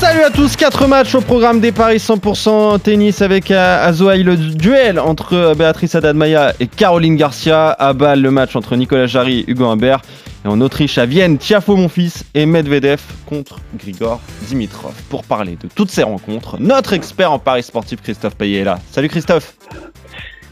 Salut 0.00 0.22
à 0.22 0.30
tous, 0.30 0.54
4 0.54 0.86
matchs 0.86 1.16
au 1.16 1.20
programme 1.20 1.58
des 1.58 1.72
paris 1.72 1.96
100% 1.96 2.78
tennis 2.80 3.20
avec 3.20 3.50
euh, 3.50 3.84
Azoaï 3.84 4.22
le 4.22 4.36
duel 4.36 5.00
entre 5.00 5.32
euh, 5.32 5.54
Béatrice 5.54 5.96
Adadmaya 5.96 6.54
et 6.60 6.68
Caroline 6.68 7.16
Garcia. 7.16 7.70
À 7.70 7.92
Bâle, 7.94 8.22
le 8.22 8.30
match 8.30 8.54
entre 8.54 8.76
Nicolas 8.76 9.06
Jarry 9.06 9.40
et 9.40 9.50
Hugo 9.50 9.64
Humbert. 9.66 10.02
Et 10.44 10.48
en 10.48 10.60
Autriche, 10.60 10.98
à 10.98 11.04
Vienne, 11.04 11.36
Tiafo 11.36 11.74
Monfils 11.74 12.22
et 12.34 12.46
Medvedev 12.46 13.00
contre 13.26 13.58
Grigor 13.76 14.20
Dimitrov. 14.42 14.94
Pour 15.10 15.24
parler 15.24 15.58
de 15.60 15.68
toutes 15.74 15.90
ces 15.90 16.04
rencontres, 16.04 16.58
notre 16.60 16.92
expert 16.92 17.32
en 17.32 17.40
paris 17.40 17.64
sportif 17.64 18.00
Christophe 18.00 18.36
Payet 18.36 18.60
est 18.60 18.64
là. 18.64 18.78
Salut 18.92 19.08
Christophe. 19.08 19.54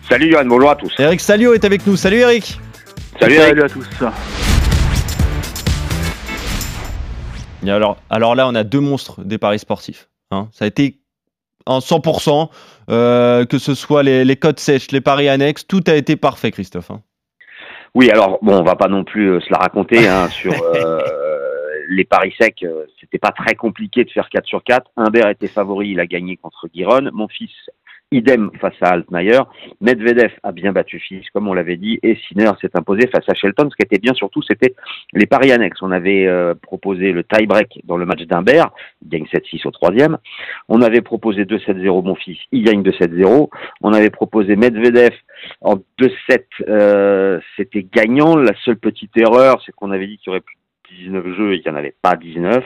Salut 0.08 0.32
Yann, 0.32 0.48
bonjour 0.48 0.70
à 0.70 0.74
tous. 0.74 0.92
Eric 0.98 1.20
Salio 1.20 1.54
est 1.54 1.64
avec 1.64 1.86
nous. 1.86 1.96
Salut 1.96 2.18
Eric. 2.18 2.58
Salut, 3.20 3.36
Eric. 3.36 3.62
à 3.62 3.68
tous. 3.68 3.86
Et 7.66 7.70
alors, 7.70 7.96
alors 8.10 8.34
là, 8.34 8.46
on 8.48 8.54
a 8.54 8.64
deux 8.64 8.80
monstres 8.80 9.22
des 9.24 9.38
paris 9.38 9.58
sportifs. 9.58 10.08
hein. 10.30 10.48
Ça 10.52 10.64
a 10.64 10.68
été 10.68 10.98
en 11.66 11.80
100%, 11.80 12.48
euh, 12.90 13.44
que 13.44 13.58
ce 13.58 13.74
soit 13.74 14.02
les, 14.04 14.24
les 14.24 14.36
codes 14.36 14.60
sèches, 14.60 14.92
les 14.92 15.00
paris 15.00 15.28
annexes, 15.28 15.66
tout 15.66 15.82
a 15.88 15.94
été 15.94 16.14
parfait, 16.16 16.52
Christophe. 16.52 16.90
hein. 16.92 17.02
Oui, 17.94 18.10
alors 18.10 18.38
bon, 18.42 18.58
on 18.58 18.62
va 18.62 18.76
pas 18.76 18.88
non 18.88 19.04
plus 19.04 19.30
euh, 19.32 19.40
se 19.40 19.50
la 19.50 19.58
raconter 19.58 20.06
hein, 20.06 20.28
sur 20.30 20.52
euh, 20.62 21.00
les 21.88 22.04
paris 22.04 22.32
secs. 22.38 22.64
C'était 23.00 23.18
pas 23.18 23.32
très 23.32 23.54
compliqué 23.54 24.04
de 24.04 24.10
faire 24.10 24.28
4 24.28 24.46
sur 24.46 24.62
4. 24.62 24.90
Humbert 24.96 25.28
était 25.28 25.48
favori, 25.48 25.90
il 25.90 26.00
a 26.00 26.06
gagné 26.06 26.36
contre 26.36 26.68
Giron. 26.72 27.08
Mon 27.12 27.26
fils, 27.26 27.50
idem 28.12 28.50
face 28.60 28.74
à 28.80 28.92
Altmaier. 28.92 29.40
Medvedev 29.80 30.32
a 30.42 30.52
bien 30.52 30.72
battu 30.72 31.00
Fils, 31.00 31.28
comme 31.30 31.48
on 31.48 31.54
l'avait 31.54 31.76
dit, 31.76 31.98
et 32.02 32.16
Sinner 32.28 32.50
s'est 32.60 32.70
imposé 32.74 33.08
face 33.08 33.28
à 33.28 33.34
Shelton. 33.34 33.68
Ce 33.70 33.76
qui 33.76 33.82
était 33.82 33.98
bien 33.98 34.14
surtout, 34.14 34.42
c'était 34.42 34.74
les 35.12 35.26
paris 35.26 35.52
annexes. 35.52 35.82
On 35.82 35.90
avait 35.90 36.26
euh, 36.26 36.54
proposé 36.54 37.12
le 37.12 37.24
tie-break 37.24 37.80
dans 37.84 37.96
le 37.96 38.06
match 38.06 38.22
d'Humbert, 38.22 38.70
il 39.02 39.08
gagne 39.08 39.24
7-6 39.24 39.66
au 39.66 39.70
troisième. 39.70 40.18
On 40.68 40.82
avait 40.82 41.02
proposé 41.02 41.44
2-7-0 41.44 42.04
mon 42.04 42.14
fils, 42.14 42.38
il 42.52 42.62
gagne 42.62 42.82
2-7-0. 42.82 43.48
On 43.82 43.92
avait 43.92 44.10
proposé 44.10 44.56
Medvedev 44.56 45.14
en 45.60 45.76
2-7, 46.00 46.44
euh, 46.68 47.40
c'était 47.56 47.82
gagnant. 47.82 48.36
La 48.36 48.52
seule 48.64 48.78
petite 48.78 49.16
erreur, 49.16 49.60
c'est 49.64 49.72
qu'on 49.72 49.90
avait 49.90 50.06
dit 50.06 50.18
qu'il 50.18 50.28
y 50.28 50.30
aurait 50.30 50.40
plus 50.40 50.56
de 50.90 50.96
19 51.04 51.36
jeux 51.36 51.54
et 51.54 51.60
qu'il 51.60 51.72
n'y 51.72 51.76
en 51.76 51.80
avait 51.80 51.94
pas 52.02 52.16
19. 52.16 52.64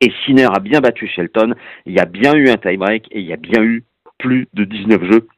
Et 0.00 0.12
Sinner 0.24 0.48
a 0.52 0.58
bien 0.58 0.80
battu 0.80 1.06
Shelton. 1.06 1.54
Il 1.86 1.92
y 1.92 2.00
a 2.00 2.06
bien 2.06 2.34
eu 2.34 2.48
un 2.48 2.56
tie-break 2.56 3.08
et 3.12 3.20
il 3.20 3.26
y 3.26 3.32
a 3.32 3.36
bien 3.36 3.62
eu 3.62 3.84
plus 4.22 4.48
de 4.54 4.64
19 4.64 5.02
jeux. 5.10 5.28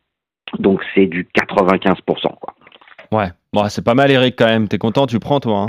Donc 0.58 0.80
c'est 0.94 1.06
du 1.06 1.26
95%. 1.34 1.96
Quoi. 2.40 2.54
Ouais, 3.12 3.28
bon, 3.52 3.68
c'est 3.68 3.84
pas 3.84 3.94
mal, 3.94 4.10
Eric, 4.10 4.36
quand 4.38 4.46
même. 4.46 4.68
T'es 4.68 4.78
content, 4.78 5.06
tu 5.06 5.18
prends, 5.18 5.40
toi. 5.40 5.60
hein? 5.60 5.66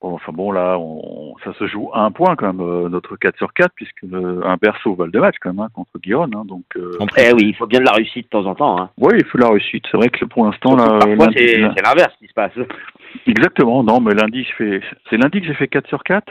Bon, 0.00 0.12
enfin 0.14 0.32
bon, 0.32 0.52
là, 0.52 0.76
on, 0.78 1.34
ça 1.44 1.54
se 1.58 1.66
joue 1.66 1.88
à 1.94 2.00
un 2.02 2.10
point 2.10 2.36
quand 2.36 2.52
même, 2.52 2.60
euh, 2.60 2.88
notre 2.90 3.16
4 3.16 3.36
sur 3.38 3.54
4, 3.54 3.72
puisque 3.74 4.02
le, 4.02 4.46
un 4.46 4.56
berceau 4.60 4.94
val 4.94 5.10
de 5.10 5.18
match 5.18 5.36
quand 5.40 5.50
même, 5.54 5.60
hein, 5.60 5.68
contre 5.74 5.98
Guiron. 5.98 6.24
Hein, 6.34 6.44
donc, 6.44 6.64
euh, 6.76 6.92
Eh 7.16 7.32
oui, 7.32 7.44
il 7.48 7.54
faut 7.54 7.66
bien 7.66 7.80
de 7.80 7.86
la 7.86 7.92
réussite 7.92 8.24
de 8.26 8.28
temps 8.30 8.44
en 8.46 8.54
temps. 8.54 8.78
Hein. 8.78 8.90
oui, 8.98 9.14
il 9.18 9.24
faut 9.24 9.38
la 9.38 9.48
réussite. 9.48 9.84
C'est 9.90 9.96
vrai 9.96 10.10
que 10.10 10.24
pour 10.26 10.44
l'instant, 10.44 10.76
là, 10.76 10.98
Parfois, 11.00 11.28
c'est 11.34 11.62
c'est 11.74 11.82
l'inverse 11.86 12.12
qui 12.18 12.26
se 12.28 12.34
passe. 12.34 12.52
exactement. 13.26 13.82
Non, 13.82 14.00
mais 14.00 14.14
lundi, 14.14 14.44
je 14.44 14.54
fais, 14.56 14.80
c'est 15.08 15.16
lundi 15.16 15.40
que 15.40 15.46
j'ai 15.46 15.54
fait 15.54 15.68
4 15.68 15.88
sur 15.88 16.02
4. 16.04 16.30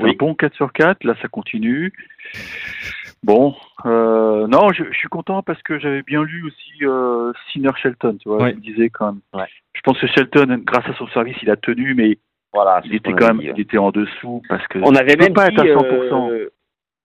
C'est 0.00 0.04
Oui. 0.06 0.10
un 0.12 0.16
bon 0.18 0.34
4 0.34 0.54
sur 0.54 0.72
4. 0.72 1.04
Là, 1.04 1.14
ça 1.22 1.28
continue. 1.28 1.92
Bon, 3.22 3.54
euh, 3.84 4.46
non, 4.46 4.72
je, 4.72 4.84
je 4.90 4.96
suis 4.96 5.08
content 5.08 5.42
parce 5.42 5.62
que 5.62 5.78
j'avais 5.78 6.02
bien 6.02 6.22
lu 6.22 6.42
aussi 6.46 6.72
euh, 6.86 7.32
Sinner 7.52 7.68
Shelton, 7.76 8.16
tu 8.20 8.28
vois, 8.28 8.38
Ouais. 8.44 8.50
je 8.52 8.56
me 8.56 8.60
disais 8.62 8.88
quand 8.88 9.12
même. 9.12 9.20
Ouais. 9.34 9.46
Je 9.74 9.80
pense 9.82 9.98
que 10.00 10.06
Shelton, 10.06 10.62
grâce 10.64 10.86
à 10.88 10.94
son 10.94 11.06
service, 11.08 11.36
il 11.42 11.50
a 11.50 11.56
tenu, 11.56 11.94
mais 11.94 12.16
Voilà, 12.54 12.80
il 12.84 12.94
était 12.94 13.12
quand 13.12 13.26
même, 13.28 13.38
dit, 13.40 13.48
ouais. 13.48 13.54
il 13.56 13.60
était 13.60 13.76
en 13.78 13.90
dessous 13.90 14.42
parce 14.48 14.66
que 14.68 14.78
On 14.78 14.94
avait 14.94 15.16
même 15.16 15.34
pas 15.34 15.48
dit, 15.50 15.54
être 15.56 15.76
à 15.78 15.82
100%. 15.82 16.30
euh, 16.30 16.50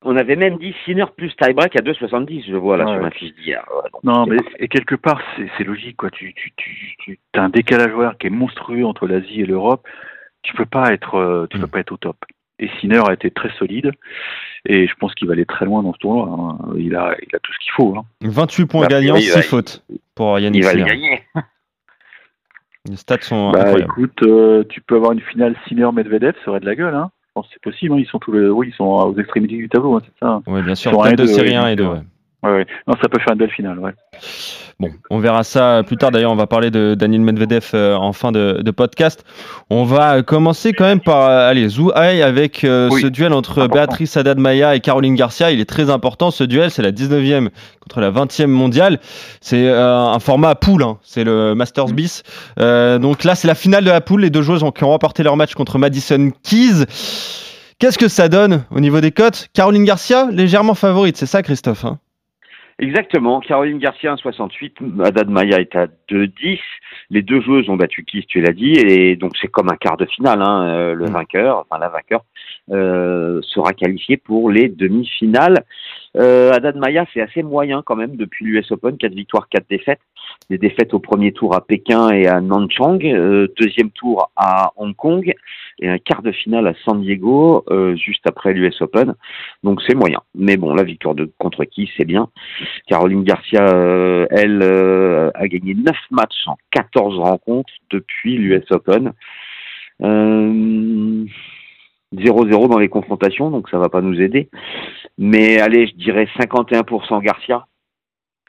on 0.08 0.16
avait 0.16 0.36
même 0.38 0.58
dit 0.58 0.74
Sinner 0.86 1.06
plus 1.18 1.36
tie-break 1.36 1.76
à 1.76 1.82
2,70, 1.82 2.46
je 2.48 2.56
vois 2.56 2.78
là 2.78 2.86
Ouais. 2.86 2.94
sur 2.94 3.02
ma 3.02 3.12
fiche 3.12 3.34
d'hier. 3.36 3.66
Non, 4.04 4.26
mais 4.26 4.38
et 4.60 4.68
quelque 4.70 4.96
part, 4.96 5.20
c'est 5.58 5.64
logique, 5.66 5.98
quoi. 5.98 6.12
Tu, 6.12 6.34
tu, 6.34 6.54
tu, 6.56 6.96
tu 6.98 7.20
as 7.40 7.44
un 7.44 7.50
décalage 7.50 7.92
horaire 7.94 8.16
qui 8.18 8.28
est 8.28 8.30
monstrueux 8.32 8.86
entre 8.86 9.06
l'Asie 9.08 9.42
et 9.42 9.46
l'Europe. 9.46 9.86
Tu 10.44 10.54
peux 10.54 10.66
pas 10.66 10.94
être, 10.94 11.16
euh, 11.16 11.48
tu 11.50 11.58
peux 11.60 11.66
Mm. 11.66 11.70
pas 11.70 11.80
être 11.80 11.92
au 11.92 11.98
top. 11.98 12.18
Et 12.60 12.70
Sinner 12.80 13.02
a 13.08 13.14
été 13.14 13.32
très 13.32 13.50
solide, 13.58 13.92
et 14.66 14.88
je 14.88 14.94
pense 14.96 15.14
qu'il 15.16 15.28
va 15.28 15.34
aller 15.34 15.46
très 15.46 15.66
loin 15.66 15.84
dans 15.84 15.94
ce 15.94 15.98
tournoi. 16.00 16.30
hein. 16.30 16.74
Il 16.78 16.96
a, 16.96 17.16
il 17.22 17.36
a 17.36 17.40
tout 17.40 17.52
ce 17.52 17.60
qu'il 17.60 17.72
faut. 17.74 17.96
Hein. 17.98 18.04
28 18.22 18.66
points 18.66 18.82
Bah, 18.84 18.88
gagnants, 18.88 19.16
oui, 19.16 19.24
6 19.24 19.36
ouais. 19.36 19.42
fautes 19.44 19.84
pour 20.16 20.40
Yannick 20.40 20.62
Il 20.62 20.66
va 20.66 20.74
le 20.74 20.84
gagner. 20.86 21.24
Les 22.90 22.96
stats 22.98 23.18
sont 23.22 23.52
Bah, 23.52 23.62
incroyables. 23.62 23.92
écoute, 23.92 24.22
euh, 24.24 24.64
tu 24.70 24.80
peux 24.82 24.96
avoir 24.96 25.12
une 25.12 25.22
finale 25.22 25.56
Sinner-Medvedev, 25.68 26.34
ça 26.46 26.52
aurait 26.52 26.60
de 26.60 26.66
la 26.66 26.76
gueule. 26.76 26.94
Hein. 26.96 27.10
Je 27.28 27.32
pense 27.34 27.48
que 27.48 27.54
c'est 27.56 27.62
possible. 27.64 27.94
hein. 27.94 27.98
Ils 28.00 28.06
sont 28.08 28.20
tous 28.20 28.32
les, 28.32 28.48
oui, 28.48 28.68
ils 28.70 28.76
sont 28.76 28.86
aux 28.86 29.18
extrémités 29.18 29.56
du 29.58 29.68
tableau, 29.68 29.96
hein, 29.98 30.02
c'est 30.06 30.26
ça. 30.26 30.42
Oui, 30.48 30.62
bien 30.62 30.76
sûr. 30.76 30.92
Tête 31.04 31.18
de 31.18 31.24
et 31.24 31.28
deux, 31.28 31.34
série 31.34 31.50
ouais, 31.50 31.56
1 31.56 31.68
et 31.70 31.76
2. 31.76 31.84
bien 31.84 31.94
sûr. 31.96 32.04
Ouais, 32.44 32.52
ouais. 32.52 32.68
Non, 32.88 32.94
ça 33.02 33.10
peut 33.10 33.20
faire 33.20 33.34
une 33.34 33.40
belle 33.40 33.52
finale. 33.52 33.80
Ouais. 33.80 33.92
Bon, 34.78 34.90
on 35.10 35.20
verra 35.20 35.46
ça 35.46 35.84
plus 35.88 35.96
tard. 35.96 36.12
D'ailleurs, 36.12 36.34
on 36.34 36.36
va 36.36 36.48
parler 36.48 36.70
de 36.70 36.96
Daniel 36.96 37.22
Medvedev 37.22 37.70
euh, 37.74 37.96
en 37.96 38.12
fin 38.12 38.34
de, 38.34 38.60
de 38.62 38.72
podcast. 38.72 39.24
On 39.70 39.86
va 39.86 40.22
commencer 40.22 40.74
quand 40.74 40.84
même 40.84 41.00
par 41.00 41.30
euh, 41.30 41.50
allez, 41.50 41.70
Zouhaï 41.70 42.22
avec 42.22 42.66
euh, 42.66 42.90
Oui, 42.92 43.02
ce 43.02 43.08
duel 43.08 43.32
entre 43.32 43.52
important. 43.62 43.74
Béatrice 43.74 44.18
Haddad-Maia 44.18 44.76
et 44.76 44.82
Caroline 44.82 45.16
Garcia. 45.16 45.50
Il 45.52 45.62
est 45.62 45.66
très 45.70 45.90
important 45.90 46.30
ce 46.30 46.44
duel. 46.44 46.72
C'est 46.72 46.82
la 46.82 46.92
19e 46.92 47.48
contre 47.80 48.02
la 48.02 48.12
20e 48.12 48.48
mondiale. 48.48 49.00
C'est 49.40 49.66
euh, 49.66 49.98
un 49.98 50.20
format 50.20 50.50
à 50.50 50.56
poule. 50.56 50.84
hein. 50.84 50.98
C'est 51.04 51.24
le 51.24 51.56
Masters 51.56 51.88
Mm. 51.88 51.94
bis. 51.94 52.24
Euh, 52.60 53.00
donc 53.00 53.24
là, 53.24 53.36
c'est 53.36 53.48
la 53.48 53.56
finale 53.56 53.86
de 53.86 53.92
la 53.92 54.02
poule. 54.02 54.22
Les 54.24 54.30
deux 54.30 54.42
joueuses 54.42 54.64
ont, 54.64 54.72
qui 54.72 54.84
ont 54.84 54.90
remporté 54.90 55.24
leur 55.24 55.38
match 55.38 55.54
contre 55.54 55.78
Madison 55.80 56.32
Keys. 56.44 56.84
Qu'est-ce 57.80 57.98
que 57.98 58.10
ça 58.10 58.28
donne 58.28 58.64
au 58.72 58.82
niveau 58.82 59.00
des 59.00 59.12
cotes? 59.12 59.48
Caroline 59.54 59.86
Garcia, 59.86 60.28
légèrement 60.32 60.76
favorite, 60.76 61.16
c'est 61.18 61.26
ça, 61.26 61.44
Christophe 61.44 61.86
hein? 61.86 61.98
Exactement. 62.78 63.40
Caroline 63.40 63.80
Garcia 63.80 64.14
1,68, 64.16 65.02
Haddad 65.02 65.30
Maya 65.30 65.62
est 65.62 65.76
à 65.78 65.88
2,10. 66.10 66.60
Les 67.10 67.22
deux 67.22 67.40
joueuses 67.40 67.70
ont 67.70 67.78
battu 67.78 68.04
Kiss, 68.04 68.26
tu 68.28 68.42
l'as 68.42 68.52
dit, 68.52 68.74
et 68.74 69.16
donc 69.16 69.32
c'est 69.40 69.48
comme 69.48 69.70
un 69.70 69.78
quart 69.78 69.96
de 69.96 70.06
finale. 70.06 70.42
Hein. 70.42 70.68
Euh, 70.68 70.94
Le 70.94 71.06
Mm. 71.06 71.14
vainqueur, 71.14 71.58
enfin 71.60 71.80
la 71.80 71.88
vainqueur, 71.88 72.26
euh, 72.72 73.40
sera 73.44 73.72
qualifié 73.72 74.18
pour 74.18 74.50
les 74.50 74.68
demi-finales. 74.68 75.64
Euh, 76.18 76.52
Haddad 76.52 76.76
Maya, 76.76 77.06
c'est 77.14 77.22
assez 77.22 77.44
moyen 77.44 77.82
quand 77.82 77.96
même 77.96 78.18
depuis 78.18 78.46
l'US 78.46 78.70
Open, 78.72 78.98
4 78.98 79.14
victoires, 79.14 79.48
4 79.50 79.68
défaites. 79.70 80.00
Des 80.50 80.58
défaites 80.58 80.94
au 80.94 81.00
premier 81.00 81.32
tour 81.32 81.56
à 81.56 81.66
Pékin 81.66 82.10
et 82.10 82.28
à 82.28 82.40
Nanchang, 82.40 83.00
euh, 83.04 83.48
deuxième 83.60 83.90
tour 83.90 84.32
à 84.36 84.74
Hong 84.76 84.96
Kong 84.96 85.34
et 85.80 85.90
un 85.90 85.98
quart 85.98 86.22
de 86.22 86.32
finale 86.32 86.68
à 86.68 86.74
San 86.86 87.02
Diego, 87.02 87.64
euh, 87.70 87.96
juste 87.96 88.26
après 88.28 88.54
l'US 88.54 88.82
Open. 88.82 89.16
Donc 89.64 89.82
c'est 89.88 89.96
moyen. 89.96 90.22
Mais 90.36 90.56
bon, 90.58 90.74
la 90.74 90.84
victoire 90.84 91.16
contre 91.38 91.66
qui, 91.66 91.90
c'est 91.98 92.06
bien. 92.06 92.30
Caroline 92.88 93.24
Garcia, 93.24 93.68
euh, 93.68 94.28
elle, 94.30 94.62
a 95.34 95.48
gagné 95.48 95.74
9 95.74 95.96
matchs 96.12 96.48
en 96.48 96.58
14 96.72 97.20
rencontres 97.20 97.74
depuis 97.90 98.38
l'US 98.38 98.66
Open. 98.72 99.14
Euh, 100.04 101.26
0-0 102.14 102.70
dans 102.70 102.80
les 102.80 102.88
confrontations, 102.88 103.50
donc 103.50 103.70
ça 103.70 103.78
va 103.78 103.90
pas 103.90 104.02
nous 104.02 104.20
aider. 104.22 104.50
Mais 105.18 105.60
allez, 105.60 105.88
je 105.88 105.96
dirais 105.96 106.28
51% 106.40 107.22
Garcia. 107.22 107.66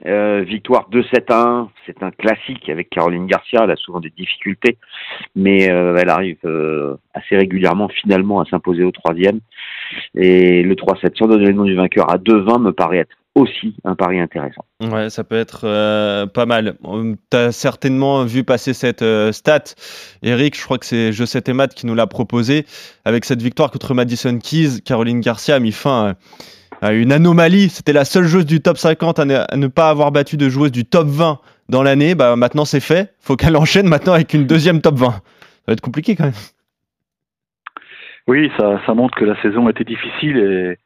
Euh, 0.05 0.43
victoire 0.43 0.91
2-7-1, 0.91 1.69
c'est 1.87 2.03
un 2.03 2.11
classique 2.11 2.69
avec 2.69 2.91
Caroline 2.91 3.27
Garcia, 3.27 3.63
elle 3.65 3.71
a 3.71 3.77
souvent 3.77 4.01
des 4.01 4.11
difficultés, 4.11 4.77
mais 5.35 5.71
euh, 5.71 5.97
elle 5.97 6.11
arrive 6.11 6.37
euh, 6.45 6.97
assez 7.15 7.35
régulièrement 7.35 7.89
finalement 7.89 8.41
à 8.41 8.45
s'imposer 8.45 8.85
au 8.85 8.91
troisième. 8.91 9.41
Et 10.15 10.63
le 10.63 10.75
3-7 10.75 11.17
sans 11.17 11.27
donner 11.27 11.47
le 11.47 11.53
nom 11.55 11.65
du 11.65 11.75
vainqueur 11.75 12.11
à 12.11 12.19
2-20 12.19 12.61
me 12.61 12.73
paraît 12.73 12.99
être 12.99 13.17
aussi 13.35 13.75
un 13.85 13.95
pari 13.95 14.21
intéressant. 14.21 14.65
Ouais, 14.83 15.09
ça 15.09 15.25
peut 15.25 15.37
être 15.37 16.27
pas 16.33 16.47
mal. 16.47 16.77
Tu 17.31 17.37
as 17.37 17.53
certainement 17.53 18.25
vu 18.25 18.45
passer 18.45 18.73
cette 18.73 19.05
stat. 19.33 19.65
Eric, 20.23 20.57
je 20.57 20.65
crois 20.65 20.79
que 20.79 20.87
c'est 20.87 21.13
Je 21.13 21.25
sais 21.27 21.43
tes 21.43 21.53
maths 21.53 21.75
qui 21.75 21.85
nous 21.85 21.95
l'a 21.95 22.07
proposé. 22.07 22.65
Avec 23.05 23.27
cette 23.27 23.43
victoire 23.43 23.71
contre 23.71 23.93
Madison 23.93 24.39
Keys, 24.39 24.81
Caroline 24.83 25.21
Garcia 25.21 25.57
a 25.57 25.61
mis 25.61 25.73
fin 25.73 26.17
une 26.83 27.13
anomalie. 27.13 27.69
C'était 27.69 27.93
la 27.93 28.05
seule 28.05 28.25
joueuse 28.25 28.47
du 28.47 28.61
top 28.61 28.79
50 28.79 29.19
à 29.19 29.25
ne, 29.25 29.35
à 29.49 29.57
ne 29.57 29.67
pas 29.67 29.91
avoir 29.91 30.13
battu 30.13 30.37
de 30.37 30.49
joueuse 30.49 30.73
du 30.73 30.85
top 30.85 31.07
20 31.07 31.41
dans 31.69 31.83
l'année. 31.83 32.15
Bah, 32.15 32.37
maintenant, 32.37 32.65
c'est 32.65 32.81
fait. 32.81 33.15
faut 33.21 33.37
qu'elle 33.37 33.57
enchaîne 33.57 33.89
maintenant 33.89 34.13
avec 34.13 34.35
une 34.35 34.47
deuxième 34.47 34.81
top 34.81 34.97
20. 34.97 35.11
Ça 35.11 35.21
va 35.69 35.73
être 35.73 35.81
compliqué 35.81 36.15
quand 36.17 36.25
même. 36.25 36.33
Oui, 38.29 38.51
ça, 38.57 38.81
ça 38.85 38.95
montre 38.95 39.17
que 39.17 39.25
la 39.25 39.41
saison 39.41 39.69
était 39.69 39.85
difficile 39.85 40.37
et 40.39 40.79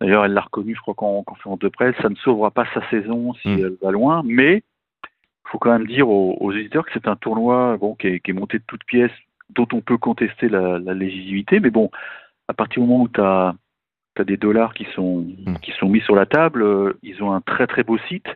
d'ailleurs 0.00 0.24
elle 0.24 0.32
l'a 0.32 0.40
reconnu, 0.40 0.74
je 0.74 0.80
crois 0.80 0.94
qu'en 0.94 1.22
conférence 1.22 1.60
de 1.60 1.68
presse, 1.68 1.94
ça 2.02 2.08
ne 2.08 2.16
sauvera 2.16 2.50
pas 2.50 2.66
sa 2.74 2.88
saison 2.90 3.34
si 3.34 3.48
Mm. 3.48 3.58
elle 3.60 3.76
va 3.80 3.90
loin, 3.92 4.22
mais 4.24 4.56
il 5.04 5.48
faut 5.50 5.58
quand 5.58 5.70
même 5.70 5.86
dire 5.86 6.08
aux, 6.08 6.36
aux 6.40 6.52
éditeurs 6.52 6.84
que 6.84 6.90
c'est 6.92 7.06
un 7.06 7.14
tournoi 7.14 7.76
bon, 7.76 7.94
qui, 7.94 8.08
est, 8.08 8.20
qui 8.20 8.32
est 8.32 8.34
monté 8.34 8.58
de 8.58 8.64
toutes 8.66 8.82
pièces 8.84 9.12
dont 9.50 9.68
on 9.72 9.80
peut 9.80 9.96
contester 9.98 10.48
la, 10.48 10.78
la 10.80 10.94
légitimité, 10.94 11.60
mais 11.60 11.70
bon, 11.70 11.90
à 12.48 12.54
partir 12.54 12.82
du 12.82 12.88
moment 12.88 13.04
où 13.04 13.08
tu 13.08 13.20
as, 13.20 13.54
des 14.20 14.36
dollars 14.36 14.74
qui 14.74 14.86
sont, 14.94 15.26
Mm. 15.46 15.54
qui 15.62 15.72
sont 15.72 15.88
mis 15.88 16.00
sur 16.00 16.14
la 16.14 16.26
table, 16.26 16.62
euh, 16.62 16.92
ils 17.02 17.22
ont 17.22 17.32
un 17.32 17.40
très 17.40 17.66
très 17.66 17.82
beau 17.82 17.98
site. 18.08 18.26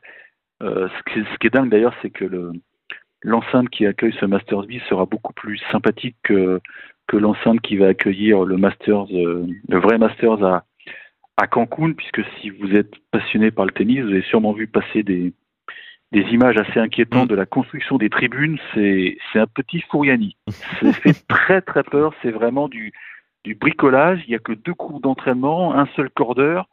Euh, 0.62 0.88
ce, 0.88 1.12
qui, 1.12 1.20
ce 1.32 1.38
qui 1.38 1.46
est 1.48 1.50
dingue 1.50 1.68
d'ailleurs, 1.70 1.94
c'est 2.00 2.10
que 2.10 2.24
le, 2.24 2.52
l'enceinte 3.22 3.68
qui 3.70 3.84
accueille 3.86 4.14
ce 4.18 4.24
Masters 4.26 4.62
B 4.66 4.72
sera 4.88 5.04
beaucoup 5.04 5.32
plus 5.34 5.58
sympathique 5.70 6.16
que, 6.22 6.60
que 7.06 7.16
l'enceinte 7.16 7.60
qui 7.60 7.76
va 7.76 7.88
accueillir 7.88 8.44
le 8.44 8.56
Masters, 8.56 9.06
euh, 9.12 9.46
le 9.68 9.78
vrai 9.78 9.98
Masters 9.98 10.42
à, 10.44 10.64
à 11.36 11.46
Cancun, 11.46 11.92
puisque 11.92 12.22
si 12.40 12.48
vous 12.50 12.74
êtes 12.74 12.94
passionné 13.10 13.50
par 13.50 13.66
le 13.66 13.72
tennis, 13.72 14.00
vous 14.00 14.10
avez 14.10 14.22
sûrement 14.22 14.52
vu 14.52 14.66
passer 14.66 15.02
des, 15.02 15.34
des 16.12 16.22
images 16.30 16.56
assez 16.56 16.80
inquiétantes 16.80 17.26
Mm. 17.26 17.32
de 17.32 17.34
la 17.34 17.46
construction 17.46 17.98
des 17.98 18.08
tribunes. 18.08 18.58
C'est, 18.72 19.18
c'est 19.32 19.38
un 19.40 19.46
petit 19.46 19.82
Fouriani. 19.90 20.36
Ça 20.80 20.92
fait 20.94 21.12
très 21.28 21.60
très 21.60 21.82
peur. 21.82 22.14
C'est 22.22 22.30
vraiment 22.30 22.68
du, 22.68 22.92
du 23.46 23.54
bricolage. 23.54 24.22
Il 24.26 24.30
n'y 24.30 24.34
a 24.36 24.40
que 24.40 24.52
deux 24.52 24.74
cours 24.74 25.00
d'entraînement, 25.00 25.74
un 25.74 25.86
seul 25.96 26.10
cordeur. 26.10 26.68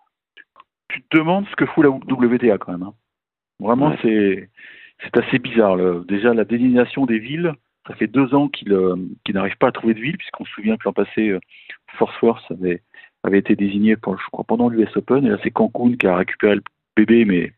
Tu 0.89 1.01
te 1.03 1.17
demandes 1.17 1.45
ce 1.49 1.55
que 1.55 1.65
fout 1.67 1.83
la 1.83 1.89
WTA 1.91 2.57
quand 2.57 2.71
même. 2.71 2.83
hein. 2.83 2.93
Vraiment, 3.59 3.89
Ouais. 3.89 3.97
c'est, 4.01 4.49
c'est 5.03 5.15
assez 5.17 5.39
bizarre. 5.39 5.75
le- 5.75 6.03
Déjà, 6.07 6.33
la 6.33 6.43
désignation 6.45 7.05
des 7.05 7.19
villes, 7.19 7.53
ça 7.87 7.95
fait 7.95 8.07
deux 8.07 8.33
ans 8.33 8.47
qu'ils 8.49 8.73
euh, 8.73 8.95
qu'ils 9.23 9.35
n'arrivent 9.35 9.57
pas 9.57 9.67
à 9.67 9.71
trouver 9.71 9.93
de 9.93 9.99
ville, 9.99 10.17
puisqu'on 10.17 10.45
se 10.45 10.51
souvient 10.53 10.75
que 10.77 10.83
l'an 10.85 10.93
passé, 10.93 11.29
euh, 11.29 11.39
Fort 11.97 12.13
Worth 12.21 12.51
avait, 12.51 12.81
avait 13.23 13.39
été 13.39 13.55
désigné 13.55 13.95
pour, 13.95 14.17
je 14.19 14.25
crois, 14.31 14.43
pendant 14.45 14.67
l'US 14.69 14.95
Open, 14.97 15.25
et 15.25 15.29
là 15.29 15.37
c'est 15.43 15.51
Cancun 15.51 15.95
qui 15.95 16.07
a 16.07 16.15
récupéré 16.15 16.55
le 16.55 16.63
bébé, 16.95 17.25
mais 17.25 17.53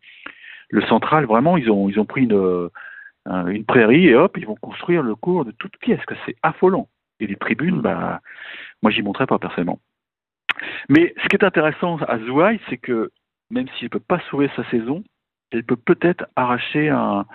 le 0.69 0.81
central, 0.83 1.25
vraiment, 1.25 1.55
ils 1.57 1.69
ont, 1.71 1.87
ils 1.89 1.99
ont 1.99 2.05
pris 2.05 2.23
une, 2.23 2.33
euh, 2.33 2.69
un- 3.25 3.47
une 3.47 3.65
prairie 3.65 4.07
et 4.07 4.15
hop, 4.15 4.37
ils 4.37 4.45
vont 4.47 4.55
construire 4.55 5.01
le 5.03 5.15
cours 5.15 5.45
de 5.45 5.51
toutes 5.51 5.77
pièces, 5.77 6.03
que 6.05 6.15
c'est 6.25 6.35
affolant. 6.43 6.89
Et 7.19 7.27
les 7.27 7.35
tribunes, 7.35 7.81
bah, 7.81 8.21
moi 8.81 8.91
j'y 8.91 9.01
monterai 9.01 9.25
pas 9.25 9.39
personnellement. 9.39 9.79
Mais 10.89 11.13
ce 11.21 11.27
qui 11.27 11.35
est 11.35 11.43
intéressant 11.43 11.97
à 12.07 12.19
Zouai, 12.19 12.59
c'est 12.69 12.77
que 12.77 13.11
même 13.49 13.67
s'il 13.77 13.85
ne 13.85 13.89
peut 13.89 13.99
pas 13.99 14.19
sauver 14.29 14.49
sa 14.55 14.63
saison, 14.69 15.03
elle 15.51 15.63
peut 15.63 15.75
peut-être 15.75 16.25
arracher 16.35 16.89
un, 16.89 17.25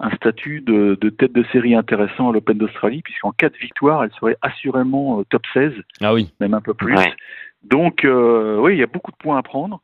un 0.00 0.10
statut 0.16 0.60
de, 0.60 0.98
de 1.00 1.10
tête 1.10 1.32
de 1.32 1.44
série 1.52 1.74
intéressant 1.74 2.30
à 2.30 2.32
l'Open 2.32 2.58
d'Australie, 2.58 3.02
puisqu'en 3.02 3.32
cas 3.32 3.48
de 3.48 3.56
victoire, 3.56 4.04
elle 4.04 4.12
serait 4.12 4.36
assurément 4.42 5.20
euh, 5.20 5.24
top 5.24 5.42
16, 5.54 5.72
Ah 6.00 6.12
oui. 6.12 6.32
même 6.40 6.54
un 6.54 6.60
peu 6.60 6.74
plus. 6.74 6.96
Ouais. 6.96 7.14
Donc, 7.62 8.04
euh, 8.04 8.58
oui, 8.58 8.74
il 8.74 8.78
y 8.78 8.82
a 8.82 8.86
beaucoup 8.88 9.12
de 9.12 9.16
points 9.16 9.38
à 9.38 9.42
prendre. 9.42 9.80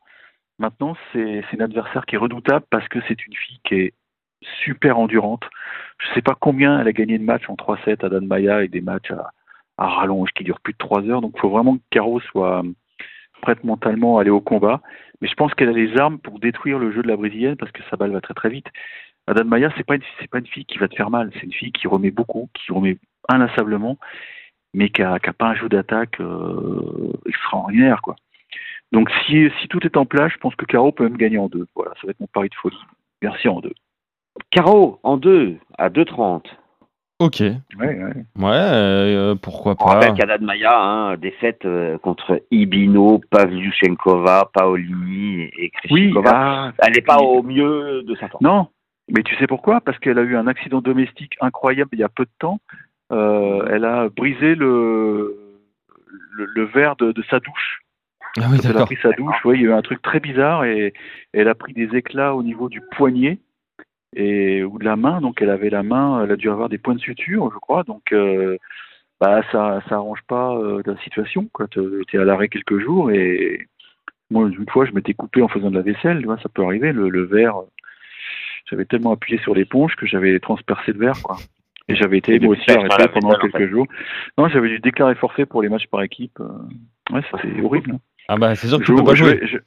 Maintenant, 0.59 0.95
c'est 1.13 1.41
c'est 1.49 1.55
une 1.55 1.61
adversaire 1.61 2.05
qui 2.05 2.15
est 2.15 2.17
redoutable 2.17 2.65
parce 2.69 2.87
que 2.89 2.99
c'est 3.07 3.25
une 3.25 3.33
fille 3.33 3.59
qui 3.63 3.75
est 3.75 3.93
super 4.63 4.99
endurante. 4.99 5.43
Je 5.99 6.09
ne 6.09 6.13
sais 6.15 6.21
pas 6.21 6.35
combien 6.37 6.79
elle 6.81 6.87
a 6.87 6.91
gagné 6.91 7.17
de 7.17 7.23
matchs 7.23 7.49
en 7.49 7.55
3-7 7.55 8.05
à 8.05 8.09
Dan 8.09 8.27
Maya 8.27 8.63
et 8.63 8.67
des 8.67 8.81
matchs 8.81 9.11
à, 9.11 9.31
à 9.79 9.87
rallonge 9.87 10.29
qui 10.35 10.43
durent 10.43 10.59
plus 10.59 10.73
de 10.73 10.77
3 10.77 11.03
heures. 11.09 11.21
Donc, 11.21 11.33
il 11.35 11.39
faut 11.39 11.49
vraiment 11.49 11.77
que 11.77 11.83
Caro 11.89 12.19
soit 12.19 12.63
prête 13.41 13.63
mentalement 13.63 14.17
à 14.17 14.21
aller 14.21 14.29
au 14.29 14.41
combat. 14.41 14.81
Mais 15.21 15.27
je 15.27 15.33
pense 15.33 15.53
qu'elle 15.53 15.69
a 15.69 15.73
les 15.73 15.97
armes 15.97 16.19
pour 16.19 16.39
détruire 16.39 16.79
le 16.79 16.91
jeu 16.91 17.01
de 17.01 17.07
la 17.07 17.17
brésilienne 17.17 17.55
parce 17.55 17.71
que 17.71 17.81
sa 17.89 17.97
balle 17.97 18.11
va 18.11 18.21
très 18.21 18.33
très 18.33 18.49
vite. 18.49 18.67
Adan 19.27 19.45
Maya, 19.45 19.71
c'est 19.77 19.85
pas 19.85 19.95
une, 19.95 20.01
pas 20.31 20.39
une 20.39 20.47
fille 20.47 20.65
qui 20.65 20.77
va 20.77 20.87
te 20.87 20.95
faire 20.95 21.09
mal. 21.09 21.31
C'est 21.33 21.43
une 21.43 21.53
fille 21.53 21.71
qui 21.71 21.87
remet 21.87 22.11
beaucoup, 22.11 22.49
qui 22.53 22.71
remet 22.71 22.97
inlassablement, 23.27 23.97
mais 24.73 24.89
qui 24.89 25.01
a, 25.01 25.19
qui 25.19 25.29
a 25.29 25.33
pas 25.33 25.49
un 25.49 25.55
jeu 25.55 25.69
d'attaque 25.69 26.19
euh, 26.19 27.13
extraordinaire, 27.25 28.01
quoi. 28.01 28.15
Donc 28.91 29.11
si, 29.25 29.49
si 29.61 29.67
tout 29.67 29.85
est 29.85 29.97
en 29.97 30.05
place, 30.05 30.31
je 30.33 30.39
pense 30.39 30.55
que 30.55 30.65
Caro 30.65 30.91
peut 30.91 31.03
même 31.03 31.17
gagner 31.17 31.37
en 31.37 31.47
deux. 31.47 31.67
Voilà, 31.75 31.91
ça 31.95 32.07
va 32.07 32.11
être 32.11 32.19
mon 32.19 32.27
pari 32.27 32.49
de 32.49 32.55
folie. 32.55 32.79
Merci 33.21 33.47
en 33.47 33.59
deux. 33.59 33.73
Caro, 34.51 34.99
en 35.03 35.17
deux, 35.17 35.57
à 35.77 35.89
2,30. 35.89 36.45
Ok. 37.19 37.41
Ouais, 37.41 37.55
ouais. 37.79 38.13
Ouais, 38.37 38.49
euh, 38.53 39.35
pourquoi 39.35 39.75
On 39.79 39.85
rappelle 39.85 40.11
pas. 40.11 40.15
qu'Adad 40.15 40.41
Maya, 40.41 40.71
hein, 40.81 41.17
défaite 41.17 41.65
euh, 41.65 41.97
contre 41.97 42.41
Ibino, 42.49 43.19
Pavlyuchenkova, 43.29 44.49
Paolini 44.53 45.41
et 45.43 45.65
et 45.65 45.71
Oui, 45.91 46.11
Krishikova. 46.11 46.31
ah, 46.33 46.71
Elle 46.79 46.93
n'est 46.93 47.01
pas 47.01 47.17
au 47.17 47.43
mieux 47.43 48.03
de 48.03 48.15
sa 48.15 48.29
forme. 48.29 48.45
non, 48.45 48.67
mais 49.11 49.21
tu 49.23 49.35
sais 49.35 49.47
pourquoi? 49.47 49.81
Parce 49.81 49.99
qu'elle 49.99 50.17
a 50.17 50.21
eu 50.21 50.37
un 50.37 50.47
accident 50.47 50.79
domestique 50.81 51.35
incroyable 51.41 51.89
il 51.93 51.99
y 51.99 52.03
a 52.03 52.09
peu 52.09 52.23
de 52.23 52.31
temps. 52.39 52.59
Euh, 53.11 53.65
elle 53.69 53.83
a 53.85 54.07
brisé 54.09 54.55
le, 54.55 55.35
le, 56.31 56.45
le 56.45 56.63
verre 56.65 56.95
de, 56.95 57.11
de 57.11 57.23
sa 57.29 57.39
douche. 57.39 57.81
Ah 58.39 58.43
oui, 58.51 58.59
Quand 58.61 58.69
elle 58.69 58.77
a 58.77 58.85
pris 58.85 58.97
sa 59.01 59.11
douche, 59.11 59.43
ouais, 59.43 59.55
il 59.57 59.61
y 59.63 59.65
a 59.65 59.69
eu 59.69 59.73
un 59.73 59.81
truc 59.81 60.01
très 60.01 60.19
bizarre 60.19 60.63
et 60.63 60.93
elle 61.33 61.47
a 61.49 61.55
pris 61.55 61.73
des 61.73 61.95
éclats 61.97 62.35
au 62.35 62.43
niveau 62.43 62.69
du 62.69 62.79
poignet 62.95 63.39
et 64.15 64.63
ou 64.63 64.79
de 64.79 64.85
la 64.85 64.95
main. 64.95 65.21
Donc 65.21 65.41
elle 65.41 65.49
avait 65.49 65.69
la 65.69 65.83
main, 65.83 66.23
elle 66.23 66.31
a 66.31 66.35
dû 66.35 66.49
avoir 66.49 66.69
des 66.69 66.77
points 66.77 66.95
de 66.95 66.99
suture, 66.99 67.51
je 67.53 67.59
crois. 67.59 67.83
Donc 67.83 68.11
euh, 68.11 68.57
bah 69.19 69.41
ça 69.51 69.81
ça 69.89 69.95
arrange 69.95 70.21
pas 70.27 70.55
euh, 70.55 70.81
la 70.85 70.97
situation. 70.97 71.49
Tu 71.71 72.03
es 72.13 72.17
à 72.17 72.25
l'arrêt 72.25 72.47
quelques 72.49 72.79
jours 72.79 73.11
et 73.11 73.67
moi 74.31 74.47
une 74.47 74.69
fois 74.69 74.85
je 74.85 74.91
m'étais 74.91 75.13
coupé 75.13 75.41
en 75.41 75.47
faisant 75.47 75.69
de 75.71 75.75
la 75.75 75.81
vaisselle. 75.83 76.19
Tu 76.19 76.25
vois, 76.25 76.39
ça 76.39 76.49
peut 76.49 76.63
arriver. 76.63 76.91
Le, 76.93 77.09
le 77.09 77.23
verre, 77.23 77.55
j'avais 78.69 78.85
tellement 78.85 79.11
appuyé 79.13 79.39
sur 79.41 79.53
l'éponge 79.55 79.95
que 79.95 80.05
j'avais 80.05 80.39
transpercé 80.39 80.91
le 80.93 80.99
verre, 80.99 81.21
quoi. 81.23 81.37
Et 81.87 81.95
j'avais 81.95 82.19
été 82.19 82.35
Et 82.35 82.39
moi 82.39 82.55
depuis, 82.55 82.71
aussi 82.71 82.79
arrêté 82.79 83.07
pendant 83.13 83.29
vaisselle, 83.29 83.49
en 83.49 83.51
quelques 83.57 83.71
jours. 83.71 83.87
Non, 84.37 84.47
j'avais 84.47 84.69
dû 84.69 84.79
déclarer 84.79 85.15
forfait 85.15 85.47
pour 85.47 85.63
les 85.63 85.69
matchs 85.69 85.87
par 85.87 86.03
équipe. 86.03 86.39
euh. 86.39 86.47
Ouais, 87.11 87.21
ça 87.31 87.39
c'est 87.41 87.61
horrible. 87.61 87.93
hein. 87.95 87.99
Ah 88.27 88.37
bah 88.37 88.53
c'est 88.55 88.67
sûr 88.67 88.77
que 88.77 88.83
Je- 88.85 88.91
tu 88.91 88.95
peux 88.95 89.03
pas 89.03 89.15
jouer. 89.15 89.39
je- 89.47 89.57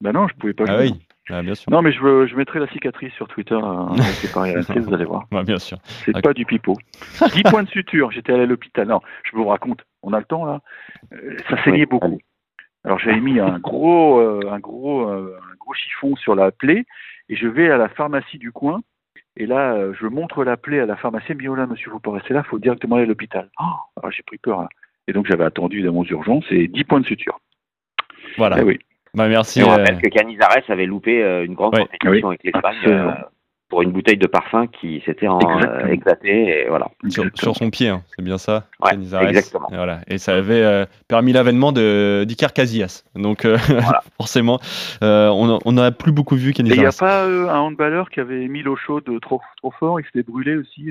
Bah 0.00 0.12
non, 0.12 0.28
je 0.28 0.34
pouvais 0.36 0.52
pas 0.52 0.62
Ah 0.68 0.76
jouer. 0.76 0.90
oui, 0.92 1.06
ah, 1.30 1.42
bien 1.42 1.54
sûr. 1.54 1.70
Non, 1.70 1.82
mais 1.82 1.92
je, 1.92 2.00
veux- 2.00 2.26
je 2.26 2.34
mettrai 2.36 2.58
la 2.58 2.66
cicatrice 2.68 3.12
sur 3.14 3.28
Twitter 3.28 3.54
euh, 3.62 3.86
RMC, 4.34 4.78
vous 4.80 4.94
allez 4.94 5.04
voir. 5.04 5.26
Bien 5.44 5.58
sûr. 5.58 5.78
C'est 5.84 6.20
pas 6.20 6.32
du 6.32 6.44
pipeau. 6.44 6.76
10 7.34 7.42
points 7.44 7.62
de 7.62 7.68
suture, 7.68 8.10
j'étais 8.10 8.32
allé 8.32 8.42
à 8.42 8.46
l'hôpital. 8.46 8.88
Non, 8.88 9.00
je 9.24 9.36
vous 9.36 9.46
raconte, 9.46 9.84
on 10.02 10.12
a 10.12 10.18
le 10.18 10.24
temps 10.24 10.44
là. 10.44 10.60
Euh, 11.12 11.36
ça 11.48 11.62
saignait 11.64 11.80
Oui, 11.80 11.86
beaucoup. 11.86 12.06
allez. 12.06 12.18
Alors 12.84 12.98
j'avais 12.98 13.20
mis 13.20 13.38
un 13.38 13.58
gros, 13.60 14.18
euh, 14.18 14.40
un, 14.50 14.58
gros, 14.58 15.08
euh, 15.08 15.38
un 15.52 15.54
gros 15.56 15.72
chiffon 15.74 16.16
sur 16.16 16.34
la 16.34 16.50
plaie 16.50 16.84
et 17.28 17.36
je 17.36 17.46
vais 17.46 17.70
à 17.70 17.76
la 17.76 17.88
pharmacie 17.88 18.38
du 18.38 18.50
coin. 18.50 18.80
Et 19.36 19.46
là, 19.46 19.92
je 19.98 20.06
montre 20.06 20.44
la 20.44 20.56
plaie 20.58 20.80
à 20.80 20.86
la 20.86 20.96
pharmacienne. 20.96 21.38
Dit, 21.38 21.48
oh 21.48 21.54
là, 21.54 21.66
monsieur, 21.66 21.90
vous 21.90 22.00
pas 22.00 22.10
rester 22.12 22.34
là, 22.34 22.42
il 22.44 22.48
faut 22.50 22.58
directement 22.58 22.96
aller 22.96 23.04
à 23.04 23.08
l'hôpital. 23.08 23.48
Oh, 23.58 23.64
alors 23.96 24.10
j'ai 24.10 24.22
pris 24.24 24.36
peur. 24.38 24.60
là. 24.62 24.68
Et 25.08 25.12
donc 25.12 25.26
j'avais 25.26 25.44
attendu 25.44 25.80
dans 25.82 25.92
mon 25.92 26.04
urgence 26.04 26.44
et 26.50 26.68
10 26.68 26.84
points 26.84 27.00
de 27.00 27.06
suture. 27.06 27.38
Voilà. 28.36 28.56
Eh 28.60 28.62
oui. 28.62 28.78
Bah 29.14 29.28
merci. 29.28 29.60
Et 29.60 29.64
on 29.64 29.68
euh, 29.68 29.76
rappelle 29.76 30.00
que 30.00 30.08
Canizares 30.08 30.56
avait 30.68 30.86
loupé 30.86 31.22
euh, 31.22 31.44
une 31.44 31.54
grande 31.54 31.74
Ouais. 31.74 31.86
compétition 32.00 32.28
avec 32.28 32.44
l'Espagne 32.44 32.76
euh, 32.86 33.10
pour 33.68 33.82
une 33.82 33.90
bouteille 33.92 34.16
de 34.18 34.26
parfum 34.26 34.66
qui 34.66 35.02
s'était 35.04 35.26
euh. 35.26 35.96
Et 36.24 36.66
voilà. 36.68 36.88
sur, 37.08 37.24
sur 37.34 37.56
son 37.56 37.70
pied, 37.70 37.88
hein, 37.88 38.02
c'est 38.16 38.22
bien 38.22 38.38
ça. 38.38 38.66
Ouais, 38.82 38.90
Canizares. 38.90 39.28
exactement. 39.28 39.68
Et, 39.70 39.76
voilà. 39.76 40.00
et 40.08 40.18
ça 40.18 40.34
avait 40.36 40.62
euh, 40.62 40.84
permis 41.08 41.32
l'avènement 41.32 41.72
de 41.72 42.24
d'Icar 42.26 42.52
Casillas. 42.52 43.04
Donc 43.14 43.44
euh, 43.44 43.58
forcément, 44.18 44.60
euh, 45.02 45.28
on 45.28 45.72
n'a 45.72 45.90
plus 45.90 46.12
beaucoup 46.12 46.36
vu 46.36 46.50
Et 46.50 46.54
il 46.58 46.64
n'y 46.64 46.72
a 46.72 46.76
Canizares. 46.76 46.98
pas 46.98 47.24
euh, 47.24 47.48
un 47.48 47.58
handballeur 47.60 48.10
qui 48.10 48.20
avait 48.20 48.46
mis 48.48 48.62
l'eau 48.62 48.76
chaude 48.76 49.04
trop, 49.20 49.40
trop 49.58 49.70
fort, 49.78 50.00
il 50.00 50.04
s'était 50.06 50.22
brûlé 50.22 50.56
aussi. 50.56 50.90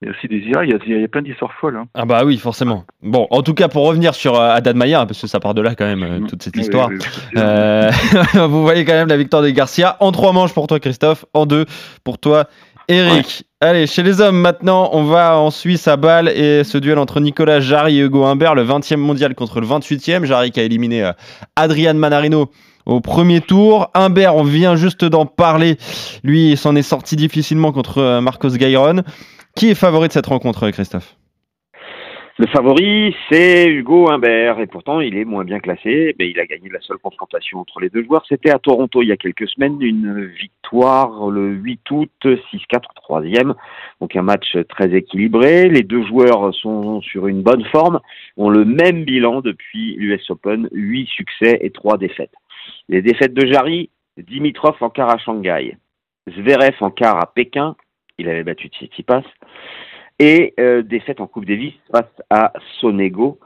Il 0.00 0.06
y 0.06 0.08
a 0.08 0.14
aussi 0.14 0.28
des 0.28 0.36
IRA, 0.36 0.64
il 0.64 0.70
y 0.70 0.74
a, 0.74 0.78
il 0.86 1.00
y 1.00 1.04
a 1.04 1.08
plein 1.08 1.22
d'histoires 1.22 1.52
folles. 1.60 1.76
Hein. 1.76 1.86
Ah 1.94 2.04
bah 2.04 2.24
oui, 2.24 2.38
forcément. 2.38 2.84
Bon, 3.02 3.26
en 3.30 3.42
tout 3.42 3.54
cas, 3.54 3.66
pour 3.66 3.84
revenir 3.84 4.14
sur 4.14 4.36
euh, 4.40 4.50
Haddad 4.54 4.76
Maillard, 4.76 5.08
parce 5.08 5.20
que 5.20 5.26
ça 5.26 5.40
part 5.40 5.54
de 5.54 5.60
là 5.62 5.74
quand 5.74 5.86
même, 5.86 6.02
euh, 6.04 6.20
toute 6.28 6.40
cette 6.42 6.54
Oui, 6.54 6.62
histoire. 6.62 6.88
oui, 6.88 6.98
oui. 7.00 7.40
Euh, 7.42 7.90
vous 8.46 8.62
voyez 8.62 8.84
quand 8.84 8.92
même 8.92 9.08
la 9.08 9.16
victoire 9.16 9.42
de 9.42 9.50
Garcia 9.50 9.96
en 9.98 10.12
trois 10.12 10.32
manches 10.32 10.54
pour 10.54 10.68
toi 10.68 10.78
Christophe, 10.78 11.24
en 11.34 11.46
deux 11.46 11.66
pour 12.04 12.18
toi 12.18 12.44
Eric. 12.86 13.44
Allez, 13.60 13.86
chez 13.88 14.02
les 14.04 14.20
hommes 14.20 14.38
maintenant, 14.40 14.90
on 14.92 15.02
va 15.02 15.36
en 15.36 15.50
Suisse 15.50 15.88
à 15.88 15.96
Bâle 15.96 16.28
et 16.28 16.62
ce 16.64 16.78
duel 16.78 16.98
entre 16.98 17.18
Nicolas 17.20 17.58
Jarry 17.60 17.98
et 17.98 18.02
Hugo 18.04 18.24
Humbert, 18.24 18.54
le 18.54 18.64
20e 18.64 18.96
mondial 18.96 19.34
contre 19.34 19.60
le 19.60 19.66
28e. 19.66 20.24
Jarry 20.24 20.52
qui 20.52 20.60
a 20.60 20.62
éliminé 20.62 21.04
euh, 21.04 21.12
Adrian 21.56 21.94
Manarino 21.94 22.50
au 22.86 23.00
premier 23.00 23.40
tour. 23.40 23.90
Humbert, 23.94 24.36
on 24.36 24.44
vient 24.44 24.76
juste 24.76 25.04
d'en 25.04 25.26
parler, 25.26 25.76
lui 26.22 26.52
il 26.52 26.56
s'en 26.56 26.76
est 26.76 26.82
sorti 26.82 27.16
difficilement 27.16 27.72
contre 27.72 27.98
euh, 27.98 28.20
Marcos 28.20 28.50
Gairon. 28.50 29.02
Qui 29.58 29.70
est 29.70 29.74
favori 29.74 30.06
de 30.06 30.12
cette 30.12 30.26
rencontre 30.26 30.70
Christophe? 30.70 31.16
Le 32.40 32.46
favori, 32.46 33.16
c'est 33.28 33.66
Hugo 33.66 34.08
Humbert, 34.08 34.60
et 34.60 34.68
pourtant 34.68 35.00
il 35.00 35.16
est 35.16 35.24
moins 35.24 35.44
bien 35.44 35.58
classé. 35.58 36.14
Mais 36.20 36.30
il 36.30 36.38
a 36.38 36.46
gagné 36.46 36.68
la 36.68 36.80
seule 36.80 36.98
confrontation 36.98 37.58
entre 37.58 37.80
les 37.80 37.90
deux 37.90 38.04
joueurs. 38.04 38.24
C'était 38.28 38.52
à 38.52 38.60
Toronto 38.60 39.02
il 39.02 39.08
y 39.08 39.12
a 39.12 39.16
quelques 39.16 39.48
semaines, 39.48 39.82
une 39.82 40.26
victoire 40.26 41.28
le 41.30 41.48
8 41.54 41.90
août, 41.90 42.10
6-4 42.24 42.82
troisième. 42.94 43.54
Donc 44.00 44.14
un 44.14 44.22
match 44.22 44.56
très 44.68 44.94
équilibré. 44.94 45.68
Les 45.68 45.82
deux 45.82 46.06
joueurs 46.06 46.54
sont 46.54 47.00
sur 47.00 47.26
une 47.26 47.42
bonne 47.42 47.64
forme, 47.72 47.98
ont 48.36 48.50
le 48.50 48.64
même 48.64 49.02
bilan 49.02 49.40
depuis 49.40 49.96
l'US 49.96 50.30
Open, 50.30 50.68
8 50.70 51.06
succès 51.08 51.58
et 51.60 51.70
3 51.70 51.98
défaites. 51.98 52.34
Les 52.88 53.02
défaites 53.02 53.34
de 53.34 53.52
Jarry, 53.52 53.90
Dimitrov 54.16 54.76
en 54.80 54.90
quart 54.90 55.10
à 55.10 55.18
Shanghai, 55.18 55.76
Zverev 56.30 56.76
en 56.82 56.90
quart 56.92 57.20
à 57.20 57.26
Pékin, 57.26 57.74
il 58.18 58.28
avait 58.28 58.44
battu 58.44 58.68
Tsitsipas, 58.68 59.22
et 60.18 60.54
euh, 60.58 60.82
défaite 60.82 61.20
en 61.20 61.26
Coupe 61.26 61.46
Davis 61.46 61.74
face 61.92 62.22
à 62.30 62.52
Sonego. 62.80 63.38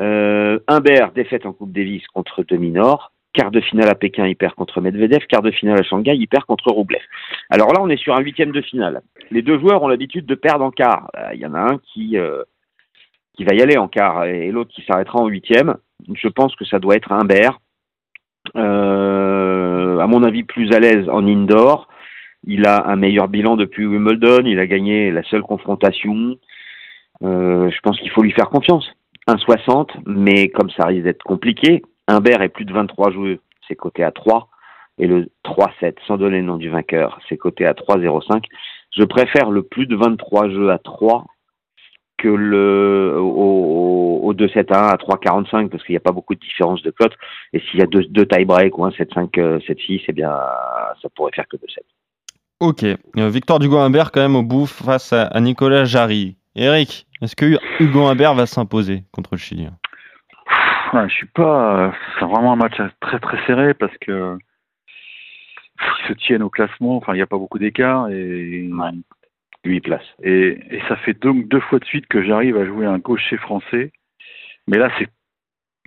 Euh, 0.00 0.58
Humbert, 0.68 1.12
défaite 1.12 1.46
en 1.46 1.52
Coupe 1.52 1.72
Davis 1.72 2.06
contre 2.08 2.42
Dominor. 2.44 3.12
Quart 3.32 3.50
de 3.50 3.60
finale 3.60 3.88
à 3.88 3.94
Pékin, 3.94 4.26
il 4.26 4.36
perd 4.36 4.54
contre 4.54 4.80
Medvedev. 4.80 5.26
Quart 5.26 5.42
de 5.42 5.50
finale 5.50 5.80
à 5.80 5.82
Shanghai, 5.82 6.14
il 6.14 6.28
perd 6.28 6.44
contre 6.44 6.70
Roublev. 6.70 7.00
Alors 7.48 7.72
là, 7.72 7.80
on 7.80 7.88
est 7.88 7.96
sur 7.96 8.14
un 8.14 8.20
huitième 8.20 8.52
de 8.52 8.60
finale. 8.60 9.00
Les 9.30 9.40
deux 9.40 9.58
joueurs 9.58 9.82
ont 9.82 9.88
l'habitude 9.88 10.26
de 10.26 10.34
perdre 10.34 10.64
en 10.64 10.70
quart. 10.70 11.10
Euh, 11.16 11.30
Il 11.34 11.40
y 11.40 11.46
en 11.46 11.54
a 11.54 11.60
un 11.60 11.78
qui, 11.78 12.18
euh, 12.18 12.42
qui 13.34 13.44
va 13.44 13.54
y 13.54 13.62
aller 13.62 13.78
en 13.78 13.88
quart 13.88 14.24
et 14.24 14.50
l'autre 14.50 14.70
qui 14.70 14.82
s'arrêtera 14.82 15.18
en 15.18 15.28
huitième. 15.28 15.76
je 16.14 16.28
pense 16.28 16.54
que 16.56 16.64
ça 16.66 16.78
doit 16.78 16.96
être 16.96 17.12
Humbert. 17.12 17.58
Euh, 18.56 19.98
à 19.98 20.06
mon 20.06 20.22
avis, 20.24 20.42
plus 20.42 20.72
à 20.72 20.80
l'aise 20.80 21.08
en 21.08 21.26
indoor. 21.26 21.88
Il 22.44 22.66
a 22.66 22.88
un 22.88 22.96
meilleur 22.96 23.28
bilan 23.28 23.56
depuis 23.56 23.86
Wimbledon. 23.86 24.44
Il 24.44 24.58
a 24.58 24.66
gagné 24.66 25.10
la 25.10 25.22
seule 25.24 25.42
confrontation. 25.42 26.36
Euh, 27.22 27.70
je 27.70 27.80
pense 27.82 27.98
qu'il 28.00 28.10
faut 28.10 28.22
lui 28.22 28.32
faire 28.32 28.50
confiance. 28.50 28.88
1,60, 29.28 29.90
mais 30.06 30.48
comme 30.48 30.70
ça 30.70 30.86
risque 30.86 31.04
d'être 31.04 31.22
compliqué, 31.22 31.82
Humbert 32.08 32.42
est 32.42 32.48
plus 32.48 32.64
de 32.64 32.72
23 32.72 33.12
joueurs, 33.12 33.38
c'est 33.68 33.76
coté 33.76 34.02
à 34.02 34.10
3. 34.10 34.48
Et 34.98 35.06
le 35.06 35.28
3-7, 35.44 35.94
sans 36.06 36.18
donner 36.18 36.38
le 36.38 36.44
nom 36.44 36.58
du 36.58 36.68
vainqueur, 36.68 37.18
c'est 37.28 37.36
coté 37.36 37.64
à 37.64 37.72
3,05. 37.72 38.44
Je 38.96 39.04
préfère 39.04 39.50
le 39.50 39.62
plus 39.62 39.86
de 39.86 39.96
23 39.96 40.50
jeux 40.50 40.70
à 40.70 40.78
3 40.78 41.24
que 42.18 42.28
le 42.28 43.16
au, 43.18 44.20
au 44.22 44.34
2-7 44.34 44.72
1 44.72 44.88
à 44.88 44.96
3-45 44.96 45.68
parce 45.70 45.82
qu'il 45.84 45.94
n'y 45.94 45.96
a 45.96 46.00
pas 46.00 46.12
beaucoup 46.12 46.34
de 46.34 46.40
différence 46.40 46.82
de 46.82 46.90
cote. 46.90 47.14
Et 47.52 47.60
s'il 47.60 47.80
y 47.80 47.82
a 47.82 47.86
deux, 47.86 48.04
deux 48.04 48.26
tie-break 48.26 48.76
ou 48.76 48.84
un 48.84 48.90
7-5, 48.90 49.30
7-6, 49.66 50.04
eh 50.08 50.12
bien, 50.12 50.30
ça 51.00 51.08
pourrait 51.14 51.32
faire 51.34 51.48
que 51.48 51.56
2-7. 51.56 51.78
Ok. 52.62 52.84
Euh, 52.84 53.28
victoire 53.28 53.58
d'Hugo 53.58 53.78
Humbert 53.78 54.12
quand 54.12 54.20
même 54.20 54.36
au 54.36 54.44
bout 54.44 54.66
face 54.66 55.12
à, 55.12 55.24
à 55.24 55.40
Nicolas 55.40 55.84
Jarry. 55.84 56.36
Eric, 56.54 57.08
est-ce 57.20 57.34
que 57.34 57.58
Hugo 57.80 58.06
Humbert 58.06 58.34
va 58.34 58.46
s'imposer 58.46 59.02
contre 59.10 59.30
le 59.32 59.38
Chili? 59.38 59.68
Ouais, 60.92 61.08
je 61.08 61.12
suis 61.12 61.26
pas. 61.26 61.92
C'est 62.14 62.24
vraiment 62.24 62.52
un 62.52 62.56
match 62.56 62.80
très 63.00 63.18
très 63.18 63.44
serré 63.46 63.74
parce 63.74 63.96
que 64.00 64.38
ils 65.80 66.06
se 66.06 66.12
tiennent 66.12 66.44
au 66.44 66.50
classement. 66.50 66.98
Enfin, 66.98 67.14
il 67.14 67.16
n'y 67.16 67.22
a 67.22 67.26
pas 67.26 67.36
beaucoup 67.36 67.58
d'écart 67.58 68.08
et 68.10 68.70
8 69.64 69.80
places. 69.80 70.00
Et, 70.22 70.60
et 70.70 70.80
ça 70.86 70.94
fait 70.94 71.20
donc 71.20 71.48
deux 71.48 71.60
fois 71.62 71.80
de 71.80 71.84
suite 71.84 72.06
que 72.06 72.22
j'arrive 72.22 72.56
à 72.56 72.64
jouer 72.64 72.86
un 72.86 72.98
gaucher 72.98 73.38
français. 73.38 73.90
Mais 74.68 74.78
là, 74.78 74.88
c'est 75.00 75.08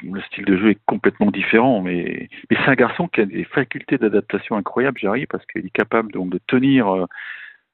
le 0.04 0.22
style 0.24 0.46
de 0.46 0.58
jeu 0.58 0.72
est 0.72 0.80
complètement 0.86 1.32
différent. 1.32 1.82
Mais, 1.82 2.30
mais 2.50 2.58
c'est 2.64 2.70
un 2.70 2.76
garçon 2.76 3.08
qui 3.08 3.22
a 3.22 3.26
des 3.26 3.44
facultés 3.46 3.98
d'adaptation 3.98 4.56
incroyables, 4.58 4.98
j'arrive, 5.00 5.28
parce 5.28 5.46
qu'il 5.46 5.66
est 5.66 5.70
capable 5.70 6.12
donc 6.12 6.30
de 6.30 6.40
tenir 6.48 6.88
euh, 6.94 7.06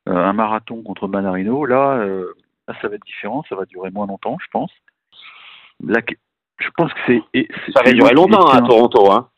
un 0.06 0.34
marathon 0.34 0.82
contre 0.84 1.08
Manarino. 1.08 1.66
Là, 1.66 1.98
euh, 2.00 2.34
là, 2.68 2.76
ça 2.82 2.88
va 2.88 2.96
être 2.96 3.06
différent. 3.06 3.44
Ça 3.50 3.56
va 3.56 3.66
durer 3.66 3.90
moins 3.92 4.08
longtemps, 4.08 4.38
je 4.42 4.48
pense. 4.52 4.72
Là, 5.84 6.00
je 6.60 6.70
pense 6.78 6.94
que 6.94 7.00
c'est. 7.08 7.22
et 7.34 7.48
c'est- 7.66 7.72
Ça 7.72 7.84
va 7.84 7.92
durer 7.92 8.14
longtemps 8.14 8.48
hein, 8.50 8.56
à 8.56 8.58
un- 8.58 8.62
Toronto. 8.68 9.12
Hein. 9.12 9.30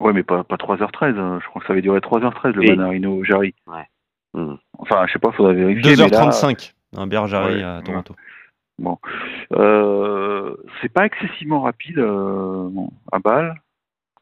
Ouais, 0.00 0.12
mais 0.12 0.22
pas, 0.22 0.44
pas 0.44 0.56
3h13. 0.56 1.18
hein. 1.18 1.38
Je 1.42 1.46
crois 1.48 1.60
que 1.60 1.66
ça 1.66 1.72
avait 1.72 1.82
duré 1.82 1.98
3h13 2.00 2.52
le 2.52 2.60
Oui. 2.60 2.68
Manarino 2.70 3.24
Jarry. 3.24 3.54
Hmm. 4.34 4.54
Enfin, 4.78 5.06
je 5.06 5.12
sais 5.14 5.18
pas, 5.18 5.32
faudrait 5.32 5.54
vérifier. 5.54 5.92
mais 5.92 5.96
là, 5.96 6.08
2h35, 6.08 6.74
Humbert 6.96 7.26
Jarry 7.26 7.56
Ouais, 7.56 7.62
à 7.62 7.78
ouais. 7.78 7.82
Toronto. 8.82 9.00
euh, 9.52 10.56
c'est 10.80 10.92
pas 10.92 11.06
excessivement 11.06 11.62
rapide 11.62 11.98
euh, 11.98 12.70
à 13.12 13.18
balle. 13.18 13.60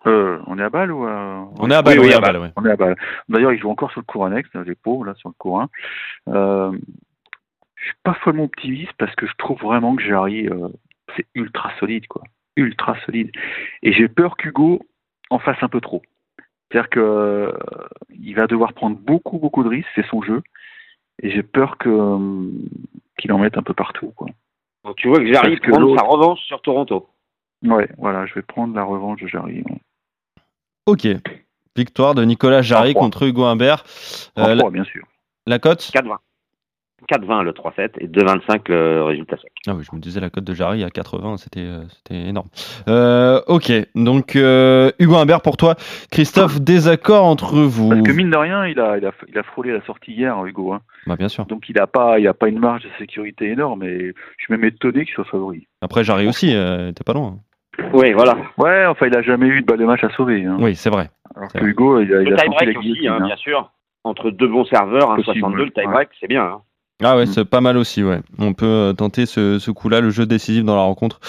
Euh, 0.06 0.38
on 0.46 0.58
est 0.58 0.62
à 0.62 0.70
balle 0.70 0.92
ou 0.92 1.04
à... 1.04 1.48
On 1.58 1.70
est 1.70 1.74
à 1.74 1.82
balle, 1.82 1.98
oui, 1.98 2.06
oui, 2.06 2.12
à 2.12 2.18
à 2.18 2.20
balle, 2.20 2.38
ouais. 2.38 2.52
On 2.56 2.64
est 2.64 2.70
à 2.70 2.76
balle. 2.76 2.96
D'ailleurs, 3.28 3.52
il 3.52 3.58
joue 3.58 3.70
encore 3.70 3.90
sur 3.90 4.00
le 4.00 4.04
cours 4.04 4.24
annexe, 4.24 4.48
les 4.54 4.76
pauvres, 4.76 5.04
là, 5.04 5.14
sur 5.16 5.28
le 5.28 5.34
cours 5.36 5.60
1. 5.60 5.68
Euh, 6.28 6.72
je 7.74 7.84
suis 7.86 7.96
pas 8.04 8.14
follement 8.14 8.44
optimiste 8.44 8.92
parce 8.98 9.14
que 9.16 9.26
je 9.26 9.32
trouve 9.36 9.60
vraiment 9.60 9.96
que 9.96 10.02
Jarry, 10.02 10.48
c'est 11.16 11.26
ultra 11.34 11.72
solide, 11.80 12.06
quoi. 12.06 12.22
Ultra 12.56 12.96
solide. 13.04 13.32
Et 13.82 13.92
j'ai 13.92 14.08
peur 14.08 14.36
qu'Hugo 14.36 14.80
en 15.30 15.38
fasse 15.38 15.62
un 15.62 15.68
peu 15.68 15.80
trop. 15.80 16.02
C'est-à-dire 16.70 16.90
que 16.90 17.00
euh, 17.00 17.52
il 18.10 18.34
va 18.34 18.46
devoir 18.46 18.72
prendre 18.72 18.96
beaucoup, 18.96 19.38
beaucoup 19.38 19.62
de 19.62 19.68
risques, 19.68 19.88
c'est 19.94 20.06
son 20.06 20.22
jeu. 20.22 20.42
Et 21.22 21.30
j'ai 21.30 21.42
peur 21.42 21.78
que 21.78 22.50
qu'il 23.18 23.32
en 23.32 23.38
mette 23.38 23.56
un 23.56 23.62
peu 23.62 23.72
partout, 23.72 24.12
quoi. 24.16 24.28
Donc 24.86 24.96
tu 24.96 25.08
vois 25.08 25.18
que 25.18 25.68
prendre 25.70 25.80
l'autre- 25.88 26.00
sa 26.00 26.06
revanche 26.06 26.40
sur 26.46 26.62
Toronto. 26.62 27.08
Ouais, 27.64 27.88
voilà, 27.98 28.24
je 28.26 28.34
vais 28.34 28.42
prendre 28.42 28.74
la 28.74 28.84
revanche 28.84 29.20
de 29.20 29.26
Jarry. 29.26 29.64
Ok. 30.86 31.06
Victoire 31.74 32.14
de 32.14 32.22
Nicolas 32.24 32.62
Jarry 32.62 32.92
3-3. 32.92 32.98
contre 33.00 33.22
Hugo 33.24 33.44
Humbert. 33.44 33.84
Euh, 34.38 34.54
la, 34.54 34.70
bien 34.70 34.84
sûr. 34.84 35.04
la 35.46 35.58
cote 35.58 35.90
4-20. 35.92 36.16
4-20 37.10 37.42
le 37.42 37.52
3-7 37.52 37.90
et 37.98 38.08
2-25 38.08 38.60
le 38.68 39.02
résultat 39.02 39.36
sec. 39.36 39.50
Ah 39.66 39.74
oui, 39.74 39.84
je 39.88 39.94
me 39.94 40.00
disais 40.00 40.20
la 40.20 40.30
cote 40.30 40.44
de 40.44 40.54
Jarry 40.54 40.82
à 40.82 40.90
80, 40.90 41.36
c'était 41.36 41.60
euh, 41.60 41.82
c'était 41.88 42.28
énorme. 42.28 42.48
Euh, 42.88 43.40
ok, 43.46 43.70
donc 43.94 44.34
euh, 44.34 44.90
Hugo 44.98 45.16
Humbert 45.16 45.42
pour 45.42 45.56
toi. 45.56 45.74
Christophe, 46.10 46.60
désaccord 46.60 47.24
entre 47.24 47.54
vous 47.60 47.90
Parce 47.90 48.02
que 48.02 48.12
mine 48.12 48.30
de 48.30 48.36
rien, 48.36 48.66
il 48.66 48.80
a, 48.80 48.98
il 48.98 49.06
a, 49.06 49.12
il 49.28 49.38
a 49.38 49.42
frôlé 49.42 49.72
la 49.72 49.82
sortie 49.82 50.12
hier, 50.12 50.44
Hugo. 50.44 50.72
Hein. 50.72 50.80
Bah 51.06 51.16
bien 51.16 51.28
sûr. 51.28 51.46
Donc 51.46 51.68
il 51.68 51.76
n'a 51.76 51.86
pas, 51.86 52.18
il 52.18 52.26
a 52.26 52.34
pas 52.34 52.48
une 52.48 52.58
marge 52.58 52.82
de 52.82 52.88
sécurité 52.98 53.46
énorme. 53.50 53.84
Et 53.84 54.14
je 54.38 54.44
suis 54.44 54.52
même 54.52 54.64
étonné 54.64 55.04
qu'il 55.04 55.14
soit 55.14 55.24
favori. 55.24 55.66
Après 55.82 56.02
Jarry 56.02 56.26
aussi, 56.26 56.54
euh, 56.54 56.92
t'es 56.92 57.04
pas 57.04 57.12
loin. 57.12 57.38
Oui, 57.92 58.12
voilà. 58.12 58.36
Ouais, 58.56 58.86
enfin, 58.86 59.06
il 59.06 59.16
a 59.16 59.22
jamais 59.22 59.46
eu 59.46 59.60
de 59.60 59.66
balle 59.66 59.78
de 59.78 59.84
match 59.84 60.02
à 60.02 60.08
sauver. 60.10 60.44
Hein. 60.44 60.56
Oui, 60.60 60.74
c'est 60.74 60.90
vrai. 60.90 61.10
Alors 61.36 61.52
que 61.52 61.58
vrai. 61.58 61.68
Hugo, 61.68 62.00
il 62.00 62.14
a, 62.14 62.22
il 62.22 62.30
Le 62.30 62.34
a 62.34 62.44
senti 62.44 62.64
la 62.64 62.78
aussi, 62.78 63.08
hein, 63.08 63.18
hein. 63.20 63.26
bien 63.26 63.36
sûr. 63.36 63.70
Entre 64.04 64.30
deux 64.30 64.48
bons 64.48 64.64
serveurs, 64.64 65.10
un 65.10 65.16
Possible, 65.16 65.40
62, 65.40 65.56
le 65.56 65.64
ouais. 65.64 65.70
tie-break, 65.70 66.08
c'est 66.20 66.28
bien. 66.28 66.60
Ah 67.02 67.14
ouais, 67.16 67.24
Mm. 67.26 67.32
c'est 67.34 67.44
pas 67.44 67.60
mal 67.60 67.76
aussi, 67.76 68.02
ouais. 68.02 68.20
On 68.38 68.54
peut 68.54 68.64
euh, 68.64 68.92
tenter 68.94 69.26
ce, 69.26 69.58
ce 69.58 69.70
coup-là, 69.70 70.00
le 70.00 70.08
jeu 70.08 70.24
décisif 70.24 70.64
dans 70.64 70.76
la 70.76 70.80
rencontre 70.82 71.20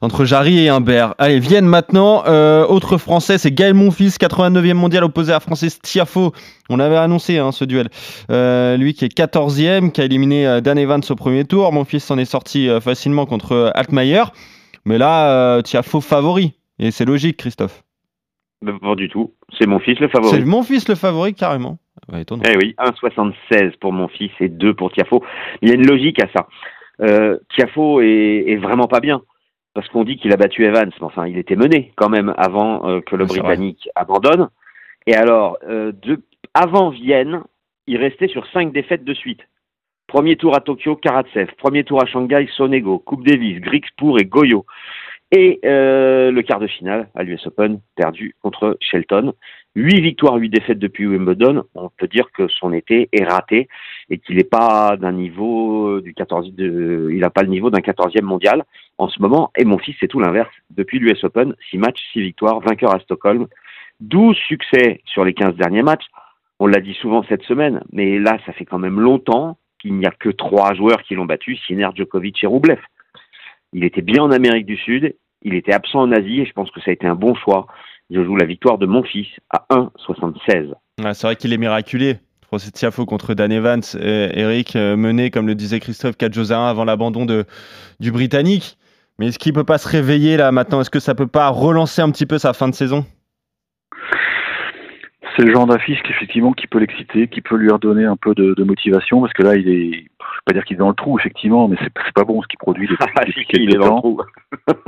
entre 0.00 0.24
Jarry 0.24 0.58
et 0.58 0.68
Humbert. 0.68 1.14
Allez, 1.18 1.38
Vienne 1.38 1.64
maintenant. 1.64 2.24
Euh, 2.26 2.66
autre 2.66 2.96
Français, 2.98 3.38
c'est 3.38 3.52
Gaël 3.52 3.72
Monfils, 3.74 4.16
89e 4.18 4.74
mondial 4.74 5.04
opposé 5.04 5.32
à 5.32 5.38
Francis 5.38 5.80
Tiafo. 5.80 6.32
On 6.70 6.80
avait 6.80 6.96
annoncé 6.96 7.38
hein, 7.38 7.52
ce 7.52 7.64
duel. 7.64 7.88
Euh, 8.30 8.76
lui 8.76 8.94
qui 8.94 9.04
est 9.04 9.16
14e, 9.16 9.92
qui 9.92 10.00
a 10.00 10.04
éliminé 10.04 10.60
Dan 10.60 10.76
Evans 10.76 11.02
au 11.08 11.14
premier 11.14 11.44
tour. 11.44 11.72
Monfils 11.72 12.00
s'en 12.00 12.18
est 12.18 12.24
sorti 12.24 12.68
facilement 12.80 13.24
contre 13.24 13.70
Altmaier. 13.76 14.24
Mais 14.84 14.98
là, 14.98 15.30
euh, 15.30 15.62
Tiafo 15.62 16.00
favori. 16.00 16.54
Et 16.80 16.90
c'est 16.90 17.04
logique, 17.04 17.36
Christophe. 17.36 17.84
Mais 18.62 18.72
pas 18.78 18.94
du 18.94 19.08
tout. 19.08 19.32
C'est 19.58 19.66
mon 19.66 19.78
fils 19.80 19.98
le 20.00 20.08
C'est 20.08 20.12
favori. 20.12 20.44
mon 20.44 20.62
fils 20.62 20.88
le 20.88 20.94
favori, 20.94 21.34
carrément. 21.34 21.78
Ouais. 22.12 22.24
Eh 22.28 22.56
oui, 22.56 22.74
1,76 22.78 23.76
pour 23.78 23.92
mon 23.92 24.08
fils 24.08 24.32
et 24.40 24.48
2 24.48 24.74
pour 24.74 24.92
Tiafo. 24.92 25.22
Il 25.60 25.68
y 25.68 25.72
a 25.72 25.74
une 25.74 25.86
logique 25.86 26.22
à 26.22 26.28
ça. 26.34 26.48
Euh, 27.00 27.38
Tiafo 27.54 28.00
est, 28.00 28.44
est 28.48 28.56
vraiment 28.56 28.86
pas 28.86 29.00
bien. 29.00 29.22
Parce 29.74 29.88
qu'on 29.88 30.04
dit 30.04 30.16
qu'il 30.16 30.32
a 30.32 30.36
battu 30.36 30.64
Evans, 30.64 30.90
mais 31.00 31.04
enfin, 31.06 31.26
il 31.26 31.38
était 31.38 31.56
mené 31.56 31.92
quand 31.96 32.10
même 32.10 32.34
avant 32.36 32.86
euh, 32.86 33.00
que 33.00 33.16
le 33.16 33.26
c'est 33.26 33.40
Britannique 33.40 33.88
abandonne. 33.94 34.48
Et 35.06 35.14
alors, 35.14 35.56
euh, 35.66 35.92
de, 36.02 36.20
avant 36.52 36.90
Vienne, 36.90 37.42
il 37.86 37.96
restait 37.96 38.28
sur 38.28 38.46
5 38.52 38.72
défaites 38.72 39.04
de 39.04 39.14
suite. 39.14 39.40
Premier 40.08 40.36
tour 40.36 40.54
à 40.54 40.60
Tokyo, 40.60 40.96
Karatsev. 40.96 41.48
Premier 41.56 41.84
tour 41.84 42.02
à 42.02 42.06
Shanghai, 42.06 42.46
Sonego. 42.54 42.98
Coupe 42.98 43.26
Davis, 43.26 43.60
Grigspur 43.60 44.18
et 44.20 44.26
Goyo. 44.26 44.66
Et 45.34 45.60
euh, 45.64 46.30
le 46.30 46.42
quart 46.42 46.60
de 46.60 46.66
finale 46.66 47.08
à 47.14 47.22
l'US 47.22 47.46
Open, 47.46 47.80
perdu 47.96 48.36
contre 48.42 48.76
Shelton. 48.80 49.32
Huit 49.74 50.02
victoires, 50.02 50.34
huit 50.34 50.50
défaites 50.50 50.78
depuis 50.78 51.06
Wimbledon. 51.06 51.64
On 51.74 51.88
peut 51.88 52.06
dire 52.06 52.30
que 52.32 52.48
son 52.48 52.74
été 52.74 53.08
est 53.12 53.24
raté 53.24 53.66
et 54.10 54.18
qu'il 54.18 54.36
n'est 54.36 54.44
pas 54.44 54.98
d'un 54.98 55.12
niveau 55.12 56.02
du 56.02 56.12
14 56.12 56.52
de, 56.52 57.08
il 57.10 57.20
n'a 57.20 57.30
pas 57.30 57.42
le 57.42 57.48
niveau 57.48 57.70
d'un 57.70 57.80
14e 57.80 58.20
mondial 58.20 58.64
en 58.98 59.08
ce 59.08 59.22
moment. 59.22 59.50
Et 59.56 59.64
mon 59.64 59.78
fils, 59.78 59.96
c'est 60.00 60.06
tout 60.06 60.20
l'inverse. 60.20 60.52
Depuis 60.68 60.98
l'US 60.98 61.24
Open, 61.24 61.54
6 61.70 61.78
matchs, 61.78 62.02
6 62.12 62.20
victoires, 62.20 62.60
vainqueur 62.60 62.94
à 62.94 63.00
Stockholm, 63.00 63.46
12 64.00 64.36
succès 64.36 65.00
sur 65.06 65.24
les 65.24 65.32
15 65.32 65.54
derniers 65.56 65.82
matchs. 65.82 66.04
On 66.58 66.66
l'a 66.66 66.80
dit 66.80 66.94
souvent 67.00 67.22
cette 67.22 67.42
semaine, 67.44 67.82
mais 67.90 68.18
là, 68.18 68.36
ça 68.44 68.52
fait 68.52 68.66
quand 68.66 68.78
même 68.78 69.00
longtemps 69.00 69.56
qu'il 69.80 69.94
n'y 69.94 70.06
a 70.06 70.10
que 70.10 70.28
trois 70.28 70.74
joueurs 70.74 71.02
qui 71.04 71.14
l'ont 71.14 71.24
battu, 71.24 71.56
Sinner, 71.56 71.88
Djokovic 71.94 72.44
et 72.44 72.46
Roublev. 72.46 72.78
Il 73.72 73.84
était 73.84 74.02
bien 74.02 74.22
en 74.22 74.30
Amérique 74.30 74.66
du 74.66 74.76
Sud, 74.76 75.14
il 75.44 75.54
était 75.54 75.72
absent 75.72 76.00
en 76.00 76.12
Asie 76.12 76.40
et 76.40 76.46
je 76.46 76.52
pense 76.52 76.70
que 76.70 76.80
ça 76.80 76.90
a 76.90 76.92
été 76.94 77.06
un 77.06 77.14
bon 77.14 77.34
choix. 77.34 77.66
Je 78.10 78.22
joue 78.22 78.36
la 78.36 78.46
victoire 78.46 78.78
de 78.78 78.86
mon 78.86 79.02
fils 79.02 79.28
à 79.50 79.64
1,76. 79.70 80.72
Ouais, 81.02 81.14
c'est 81.14 81.26
vrai 81.26 81.36
qu'il 81.36 81.52
est 81.52 81.58
miraculé. 81.58 82.16
Francis 82.46 82.72
Tiafo 82.72 83.06
contre 83.06 83.32
Dan 83.32 83.50
Evans. 83.50 83.80
Euh, 83.94 84.28
Eric 84.34 84.76
euh, 84.76 84.96
mené, 84.96 85.30
comme 85.30 85.46
le 85.46 85.54
disait 85.54 85.80
Christophe, 85.80 86.18
4 86.18 86.34
jeux 86.34 86.52
à 86.52 86.58
1 86.58 86.68
avant 86.68 86.84
l'abandon 86.84 87.24
de, 87.24 87.46
du 87.98 88.12
Britannique. 88.12 88.76
Mais 89.18 89.28
est-ce 89.28 89.38
qu'il 89.38 89.54
peut 89.54 89.64
pas 89.64 89.78
se 89.78 89.88
réveiller 89.88 90.36
là 90.36 90.52
maintenant? 90.52 90.80
Est-ce 90.80 90.90
que 90.90 91.00
ça 91.00 91.14
peut 91.14 91.26
pas 91.26 91.48
relancer 91.48 92.02
un 92.02 92.10
petit 92.10 92.26
peu 92.26 92.38
sa 92.38 92.52
fin 92.52 92.68
de 92.68 92.74
saison? 92.74 93.06
C'est 95.34 95.44
le 95.44 95.54
genre 95.54 95.66
d'affiche 95.66 96.02
qu'effectivement 96.02 96.52
qui 96.52 96.66
peut 96.66 96.78
l'exciter, 96.78 97.28
qui 97.28 97.40
peut 97.40 97.56
lui 97.56 97.70
redonner 97.70 98.04
un 98.04 98.16
peu 98.16 98.34
de, 98.34 98.52
de 98.54 98.64
motivation, 98.64 99.22
parce 99.22 99.32
que 99.32 99.42
là, 99.42 99.56
il 99.56 99.68
est, 99.68 100.04
pas 100.44 100.52
dire 100.52 100.64
qu'il 100.64 100.76
est 100.76 100.78
dans 100.78 100.88
le 100.88 100.94
trou, 100.94 101.18
effectivement, 101.18 101.68
mais 101.68 101.76
c'est 101.80 102.12
pas 102.14 102.24
bon 102.24 102.42
ce 102.42 102.48
qu'il 102.48 102.58
produit 102.58 102.86
depuis, 102.90 103.06
Ah, 103.16 103.24
depuis 103.24 103.44
si, 103.44 103.62
il 103.62 103.74
est 103.74 103.78
dans 103.78 103.94
le 103.96 104.00
trou. 104.00 104.20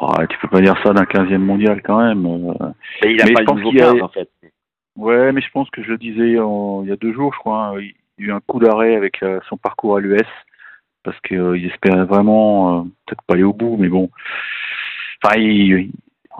Oh, 0.00 0.12
tu 0.28 0.36
peux 0.38 0.48
pas 0.48 0.60
dire 0.60 0.74
ça 0.82 0.92
d'un 0.92 1.04
15e 1.04 1.38
mondial 1.38 1.80
quand 1.82 2.02
même. 2.04 2.26
euh. 2.26 2.52
Et 3.04 3.12
il 3.12 3.16
n'a 3.16 3.26
Mais 3.26 3.32
pas 3.32 3.40
je 3.42 3.44
pense 3.46 3.62
qu'il 3.62 3.76
y 3.78 3.80
a- 3.80 3.92
15 3.92 4.02
en 4.02 4.08
fait. 4.08 4.28
Ouais, 4.96 5.30
mais 5.32 5.40
je 5.40 5.50
pense 5.52 5.70
que 5.70 5.84
je 5.84 5.88
le 5.90 5.98
disais 5.98 6.36
en- 6.40 6.82
il 6.82 6.88
y 6.88 6.92
a 6.92 6.96
deux 6.96 7.12
jours, 7.12 7.32
je 7.32 7.38
crois, 7.38 7.66
hein, 7.68 7.80
il 7.80 7.92
y 8.18 8.24
a 8.24 8.26
eu 8.28 8.32
un 8.32 8.40
coup 8.40 8.58
d'arrêt 8.58 8.96
avec 8.96 9.22
euh, 9.22 9.38
son 9.48 9.56
parcours 9.56 9.96
à 9.96 10.00
l'US, 10.00 10.20
parce 11.04 11.18
qu'il 11.20 11.64
espérait 11.66 12.04
vraiment, 12.06 12.80
euh, 12.80 12.82
peut-être 13.06 13.22
pas 13.22 13.34
aller 13.34 13.44
au 13.44 13.52
bout, 13.52 13.76
mais 13.78 13.88
bon. 13.88 14.10
Enfin, 15.22 15.36
il, 15.38 15.90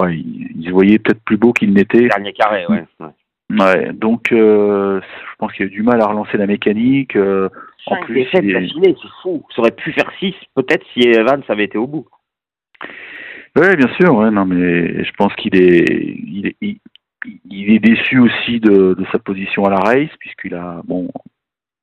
ouais, 0.00 0.16
il, 0.18 0.50
il 0.56 0.64
se 0.66 0.70
voyait 0.72 0.98
peut-être 0.98 1.22
plus 1.22 1.36
beau 1.36 1.52
qu'il 1.52 1.72
n'était. 1.74 2.08
Dernier 2.08 2.32
carré, 2.32 2.66
ouais. 2.66 2.84
ouais. 2.98 3.06
Ouais, 3.58 3.92
donc 3.92 4.32
euh, 4.32 5.00
je 5.00 5.36
pense 5.38 5.52
qu'il 5.52 5.64
a 5.64 5.68
eu 5.68 5.70
du 5.70 5.82
mal 5.82 6.00
à 6.00 6.06
relancer 6.06 6.36
la 6.38 6.46
mécanique. 6.46 7.16
euh, 7.16 7.48
en 7.86 7.94
Cinq 7.96 8.04
plus, 8.06 8.14
défaites 8.14 8.40
il 8.44 8.50
est- 8.50 8.54
d'affilée, 8.54 8.96
c'est 9.00 9.08
fou. 9.22 9.44
Ça 9.54 9.60
aurait 9.60 9.70
pu 9.72 9.92
faire 9.92 10.10
6 10.18 10.34
peut-être 10.54 10.84
si 10.92 11.00
Evans 11.00 11.42
avait 11.48 11.64
été 11.64 11.76
au 11.78 11.86
bout. 11.86 12.06
Oui, 13.56 13.76
bien 13.76 13.88
sûr. 14.00 14.14
Ouais, 14.16 14.30
non, 14.30 14.44
mais 14.46 15.04
je 15.04 15.12
pense 15.16 15.34
qu'il 15.36 15.54
est, 15.54 15.84
il 16.26 16.46
est, 16.48 16.56
il, 16.60 16.78
il 17.50 17.70
est 17.74 17.78
déçu 17.78 18.18
aussi 18.18 18.58
de, 18.60 18.94
de, 18.94 19.04
sa 19.12 19.18
position 19.18 19.64
à 19.64 19.70
la 19.70 19.76
race, 19.76 20.10
puisqu'il 20.18 20.54
a, 20.54 20.80
bon, 20.84 21.08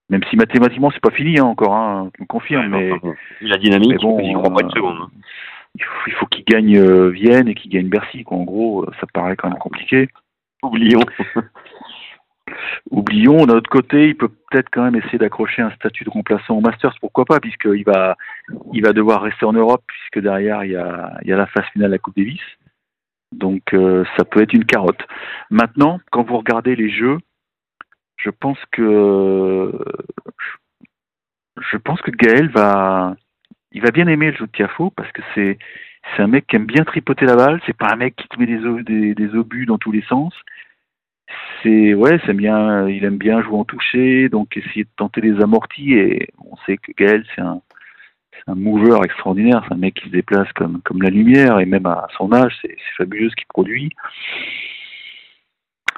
même 0.10 0.22
si 0.30 0.36
mathématiquement 0.36 0.92
c'est 0.92 1.00
pas 1.02 1.12
fini 1.16 1.40
hein, 1.40 1.46
encore, 1.46 1.74
hein, 1.74 2.10
tu 2.16 2.24
me 2.24 2.28
confirmes, 2.28 2.68
mais 2.68 2.92
la 3.42 3.58
dynamique, 3.58 4.02
bon, 4.02 4.20
il 4.20 4.34
croit 4.34 4.54
pas 4.54 4.62
une 4.64 4.72
seconde. 4.72 4.98
Hein. 5.04 5.10
Il 5.76 5.84
faut, 5.86 6.02
il 6.08 6.14
faut 6.14 6.26
qu'il 6.26 6.44
gagne 6.44 6.78
euh, 6.78 7.10
Vienne 7.10 7.48
et 7.48 7.56
qu'il 7.56 7.72
gagne 7.72 7.88
Bercy. 7.88 8.24
Quoi. 8.26 8.38
En 8.38 8.44
gros, 8.44 8.86
ça 9.00 9.08
paraît 9.14 9.38
quand 9.38 9.48
même 9.50 9.58
compliqué. 9.58 10.10
Oublions. 10.64 11.06
Oublions, 12.92 13.46
d'un 13.46 13.56
autre 13.56 13.70
côté, 13.70 14.10
il 14.10 14.18
peut 14.18 14.28
peut-être 14.28 14.70
quand 14.72 14.84
même 14.84 14.96
essayer 14.96 15.18
d'accrocher 15.18 15.62
un 15.62 15.72
statut 15.72 16.04
de 16.04 16.10
remplaçant 16.10 16.58
au 16.58 16.62
Masters, 16.62 16.96
pourquoi 17.00 17.26
pas, 17.26 17.40
puisqu'il 17.40 17.84
va, 17.84 18.18
il 18.74 18.82
va 18.84 18.94
devoir 18.94 19.22
rester 19.22 19.46
en 19.46 19.54
Europe, 19.54 19.84
puisque 19.88 20.20
derrière, 20.24 20.64
il 20.64 20.72
y 20.72 20.76
a, 20.76 21.20
la 21.24 21.48
phase 21.48 21.66
finale 21.74 21.90
de 21.90 21.94
la 21.94 22.00
Coupe 22.00 22.18
Davis. 22.18 22.42
Donc, 23.32 23.74
euh, 23.74 24.04
ça 24.18 24.26
peut 24.26 24.42
être 24.42 24.54
une 24.54 24.66
carotte. 24.66 25.02
Maintenant, 25.50 26.00
quand 26.12 26.24
vous 26.24 26.38
regardez 26.38 26.76
les 26.76 26.90
jeux, 26.90 27.18
je 28.18 28.30
pense 28.30 28.60
que, 28.72 29.72
je 31.58 31.78
Gaël 32.12 32.50
va, 32.50 33.16
il 33.72 33.82
bien 33.92 34.08
aimer 34.08 34.32
le 34.32 34.38
jeu 34.38 34.48
de 34.48 34.52
Tiafo, 34.52 34.90
parce 34.92 35.12
que 35.12 35.22
c'est, 35.34 35.58
c'est 36.16 36.24
un 36.24 36.28
mec 36.28 36.48
qui 36.48 36.56
aime 36.56 36.66
bien 36.66 36.84
tripoter 36.84 37.26
la 37.26 37.36
balle, 37.36 37.62
c'est 37.66 37.78
pas 37.78 37.92
un 37.92 37.96
mec 37.96 38.16
qui 38.16 38.28
te 38.28 38.40
met 38.40 38.46
des, 38.46 38.84
des, 38.84 39.16
des 39.16 39.36
obus 39.36 39.66
dans 39.66 39.78
tous 39.78 39.92
les 39.92 40.04
sens 40.04 40.34
c'est 41.64 41.94
ouais, 41.94 42.20
c'est 42.26 42.34
bien. 42.34 42.88
Il 42.88 43.04
aime 43.04 43.18
bien 43.18 43.42
jouer 43.42 43.58
en 43.58 43.66
toucher, 43.66 44.30
donc 44.30 44.56
essayer 44.58 44.84
de 44.84 44.90
tenter 44.96 45.22
les 45.22 45.42
amortis. 45.42 45.94
Et 45.94 46.30
on 46.40 46.56
sait 46.66 46.78
que 46.78 46.92
Gaël, 46.94 47.26
c'est 47.36 47.42
un, 47.42 47.62
un 48.48 48.56
mover 48.56 49.00
extraordinaire. 49.04 49.64
C'est 49.68 49.74
un 49.74 49.78
mec 49.78 49.96
qui 49.96 50.06
se 50.06 50.12
déplace 50.12 50.52
comme 50.54 50.82
comme 50.84 51.02
la 51.02 51.10
lumière, 51.10 51.60
et 51.60 51.66
même 51.66 51.86
à 51.86 52.08
son 52.18 52.32
âge, 52.34 52.58
c'est 52.62 52.76
fabuleux 52.98 53.30
ce 53.30 53.36
qu'il 53.36 53.48
produit. 53.48 53.90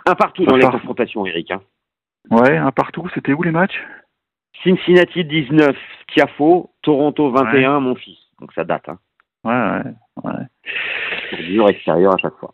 Un 0.05 0.15
partout 0.15 0.46
dans 0.46 0.58
les 0.58 0.65
confrontations, 0.65 1.25
Eric. 1.25 1.51
Hein. 1.51 1.62
Ouais, 2.29 2.58
un 2.58 2.72
partout. 2.72 3.08
C'était 3.13 3.34
où 3.34 3.43
les 3.43 3.51
matchs? 3.51 3.79
Cincinnati 4.63 5.25
19, 5.25 5.75
Tiafo, 6.13 6.72
Toronto 6.82 7.32
21, 7.32 7.75
ouais. 7.75 7.82
mon 7.82 7.96
fils. 7.96 8.17
Donc 8.39 8.53
ça 8.53 8.63
date. 8.63 8.88
Hein. 8.88 9.00
Ouais, 9.43 9.51
ouais, 9.53 9.93
ouais. 10.24 11.43
Dur 11.43 11.70
extérieur 11.70 12.13
à 12.13 12.17
chaque 12.17 12.36
fois. 12.36 12.53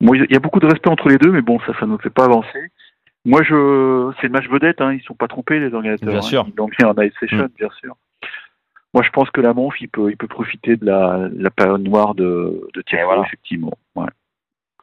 Bon, 0.00 0.14
il 0.14 0.30
y 0.30 0.36
a 0.36 0.40
beaucoup 0.40 0.60
de 0.60 0.66
respect 0.66 0.90
entre 0.90 1.08
les 1.08 1.18
deux, 1.18 1.30
mais 1.30 1.42
bon, 1.42 1.58
ça, 1.60 1.72
ça 1.78 1.86
ne 1.86 1.92
nous 1.92 1.98
fait 1.98 2.10
pas 2.10 2.24
avancer. 2.24 2.70
Moi, 3.24 3.42
je, 3.42 4.12
c'est 4.20 4.26
le 4.26 4.32
match 4.32 4.48
vedette, 4.48 4.80
hein, 4.80 4.92
ils 4.92 5.02
sont 5.02 5.14
pas 5.14 5.28
trompés 5.28 5.60
les 5.60 5.72
organisateurs. 5.72 6.08
Bien 6.08 6.18
hein. 6.18 6.22
sûr. 6.22 6.46
Ils 6.52 6.60
ont 6.60 6.68
mis 6.68 6.84
en 6.84 6.94
night 6.94 7.14
session, 7.20 7.44
mmh. 7.44 7.48
bien 7.56 7.70
sûr. 7.80 7.94
Moi, 8.94 9.02
je 9.04 9.10
pense 9.10 9.30
que 9.30 9.40
la 9.40 9.54
Monf, 9.54 9.80
il 9.80 9.88
peut, 9.88 10.10
il 10.10 10.16
peut 10.16 10.26
profiter 10.26 10.76
de 10.76 10.84
la, 10.84 11.28
la 11.32 11.50
période 11.50 11.82
noire 11.82 12.14
de, 12.14 12.68
de 12.74 12.82
Thierry, 12.82 13.04
voilà. 13.04 13.22
effectivement. 13.22 13.72
Ouais. 13.94 14.08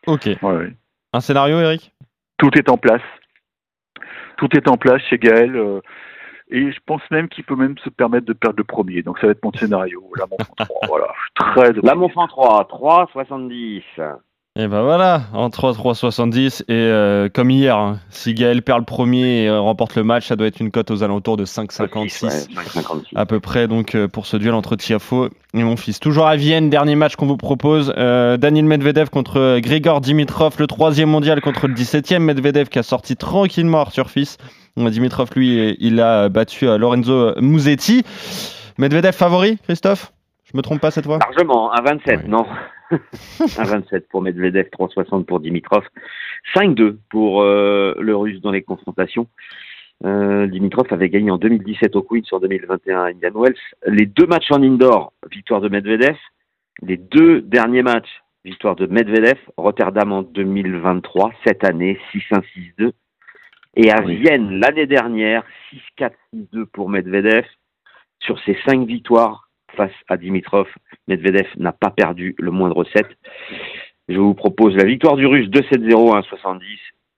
Ok. 0.08 0.26
Ouais, 0.26 0.56
ouais. 0.56 0.74
Un 1.14 1.20
scénario, 1.20 1.60
Eric? 1.60 1.94
Tout 2.38 2.58
est 2.58 2.70
en 2.70 2.78
place. 2.78 3.02
Tout 4.38 4.56
est 4.56 4.68
en 4.70 4.78
place 4.78 5.02
chez 5.10 5.18
Gaël. 5.18 5.56
Euh, 5.56 5.82
et 6.50 6.72
je 6.72 6.80
pense 6.86 7.02
même 7.12 7.30
qu'il 7.30 7.44
peut 7.44 7.56
même 7.56 7.78
se 7.84 7.90
permettre 7.90 8.26
de 8.26 8.34
perdre 8.34 8.58
le 8.58 8.64
premier. 8.64 9.02
Donc 9.04 9.20
ça 9.20 9.28
va 9.28 9.32
être 9.32 9.44
mon 9.44 9.54
scénario. 9.54 10.04
La 10.18 10.26
Monf 10.26 10.50
en 10.50 10.66
3. 10.66 10.88
voilà. 10.88 11.08
Très 11.36 11.74
la 11.84 11.96
Monf 11.96 12.18
en 12.18 12.28
3. 12.28 12.68
3, 12.68 13.10
70. 13.14 13.84
Et 14.56 14.68
ben 14.68 14.82
voilà, 14.82 15.22
en 15.32 15.48
3-3-70. 15.48 16.64
Et 16.64 16.64
euh, 16.70 17.30
comme 17.34 17.50
hier, 17.50 17.78
hein, 17.78 18.00
si 18.10 18.34
Gaël 18.34 18.62
perd 18.62 18.80
le 18.80 18.86
premier 18.86 19.44
et 19.44 19.48
euh, 19.48 19.62
remporte 19.62 19.96
le 19.96 20.04
match, 20.04 20.28
ça 20.28 20.36
doit 20.36 20.48
être 20.48 20.60
une 20.60 20.70
cote 20.70 20.92
aux 20.92 21.02
alentours 21.02 21.38
de 21.38 21.46
5,56 21.46 22.26
ouais, 22.26 22.64
à 23.16 23.26
peu 23.26 23.40
près 23.40 23.70
donc 23.70 23.96
euh, 23.96 24.10
pour 24.10 24.26
ce 24.26 24.36
duel 24.36 24.54
entre 24.56 24.76
Tiafo 24.76 25.30
et 25.54 25.64
mon 25.64 25.78
fils. 25.78 26.00
Toujours 26.00 26.28
à 26.28 26.36
Vienne, 26.36 26.70
dernier 26.70 26.96
match 26.96 27.16
qu'on 27.16 27.28
vous 27.28 27.38
propose. 27.38 27.94
Euh, 27.96 28.36
Daniel 28.38 28.66
Medvedev 28.66 29.10
contre 29.10 29.60
Grigor 29.60 30.02
Dimitrov, 30.02 30.56
le 30.60 30.68
troisième 30.68 31.10
mondial 31.10 31.40
contre 31.40 31.68
le 31.68 31.74
17e. 31.76 32.20
Medvedev 32.20 32.68
qui 32.68 32.80
a 32.80 32.84
sorti 32.84 33.16
tranquillement 33.16 33.90
sur 33.90 34.10
fils. 34.10 34.38
Dimitrov, 34.78 35.30
lui, 35.36 35.76
il 35.80 36.00
a 36.00 36.30
battu 36.30 36.66
Lorenzo 36.66 37.34
Musetti. 37.42 38.04
Medvedev 38.78 39.14
favori, 39.14 39.58
Christophe? 39.64 40.12
Je 40.52 40.58
me 40.58 40.62
trompe 40.62 40.80
pas 40.80 40.90
cette 40.90 41.06
fois 41.06 41.20
Largement, 41.20 41.72
à 41.72 41.82
27, 41.82 42.22
ouais. 42.22 42.28
non 42.28 42.46
un 42.92 43.64
27 43.64 44.08
pour 44.10 44.22
Medvedev, 44.22 44.68
3,60 44.68 45.26
pour 45.26 45.40
Dimitrov, 45.40 45.84
5-2 46.56 46.98
pour 47.10 47.44
euh, 47.44 47.94
le 48.00 48.16
Russe 48.16 48.42
dans 48.42 48.52
les 48.52 48.64
confrontations. 48.64 49.28
Euh, 50.06 50.48
Dimitrov 50.48 50.88
avait 50.92 51.10
gagné 51.10 51.30
en 51.30 51.38
2017 51.38 51.96
au 51.96 52.02
Queens, 52.02 52.22
en 52.32 52.40
2021 52.40 53.00
à 53.00 53.06
Indian 53.10 53.32
Wells. 53.36 53.56
Les 53.86 54.06
deux 54.06 54.26
matchs 54.26 54.50
en 54.52 54.64
indoor, 54.64 55.14
victoire 55.32 55.62
de 55.62 55.70
Medvedev. 55.70 56.16
Les 56.82 56.98
deux 56.98 57.42
derniers 57.42 57.84
matchs, 57.84 58.24
victoire 58.46 58.76
de 58.76 58.88
Medvedev. 58.88 59.38
Rotterdam 59.58 60.12
en 60.14 60.22
2023, 60.24 61.32
cette 61.46 61.64
année, 61.66 62.00
6-1, 62.14 62.42
6-2. 62.80 62.92
Et 63.76 63.92
à 63.92 64.02
oui. 64.04 64.18
Vienne, 64.18 64.60
l'année 64.60 64.88
dernière, 64.88 65.44
6-4, 66.00 66.12
6-2 66.36 66.66
pour 66.66 66.90
Medvedev. 66.90 67.46
Sur 68.22 68.40
ces 68.44 68.58
cinq 68.66 68.86
victoires, 68.86 69.50
face 69.76 69.94
à 70.08 70.18
Dimitrov. 70.18 70.68
Medvedev 71.08 71.48
n'a 71.58 71.72
pas 71.72 71.90
perdu 71.90 72.36
le 72.38 72.52
moindre 72.52 72.84
set. 72.86 73.08
Je 74.08 74.18
vous 74.18 74.34
propose 74.34 74.76
la 74.76 74.86
victoire 74.86 75.16
du 75.16 75.26
Russe 75.26 75.48
2-7-0 75.50 76.16
à 76.16 76.22
1,70 76.22 76.62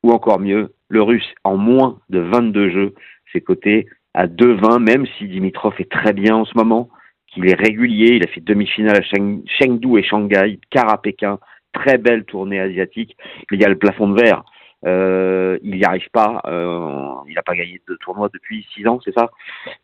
ou 0.04 0.12
encore 0.12 0.40
mieux, 0.40 0.74
le 0.90 1.02
Russe 1.02 1.34
en 1.44 1.58
moins 1.58 2.00
de 2.10 2.20
22 2.20 2.70
jeux, 2.72 2.96
c'est 3.32 3.42
coté 3.42 3.88
à 4.14 4.28
2,20 4.28 4.80
même 4.80 5.06
si 5.18 5.28
Dimitrov 5.28 5.74
est 5.80 5.92
très 5.92 6.14
bien 6.14 6.36
en 6.36 6.46
ce 6.46 6.58
moment, 6.58 6.90
qu'il 7.28 7.48
est 7.48 7.56
régulier, 7.56 8.16
il 8.16 8.24
a 8.24 8.28
fait 8.28 8.42
demi-finale 8.42 8.98
à 8.98 9.02
Chengdu 9.02 9.98
et 9.98 10.04
Shanghai, 10.04 10.60
quart 10.70 10.92
à 10.92 11.02
Pékin, 11.02 11.40
très 11.72 11.98
belle 11.98 12.26
tournée 12.26 12.60
asiatique. 12.60 13.16
Il 13.52 13.62
y 13.62 13.64
a 13.64 13.70
le 13.70 13.78
plafond 13.78 14.10
de 14.10 14.22
verre. 14.22 14.44
Euh, 14.86 15.60
il 15.64 15.76
n'y 15.76 15.84
arrive 15.84 16.10
pas. 16.12 16.42
Euh, 16.46 17.14
il 17.28 17.36
n'a 17.36 17.44
pas 17.44 17.56
gagné 17.56 17.82
de 17.88 17.96
tournoi 17.96 18.30
depuis 18.34 18.66
six 18.74 18.88
ans, 18.88 19.00
c'est 19.04 19.14
ça? 19.14 19.30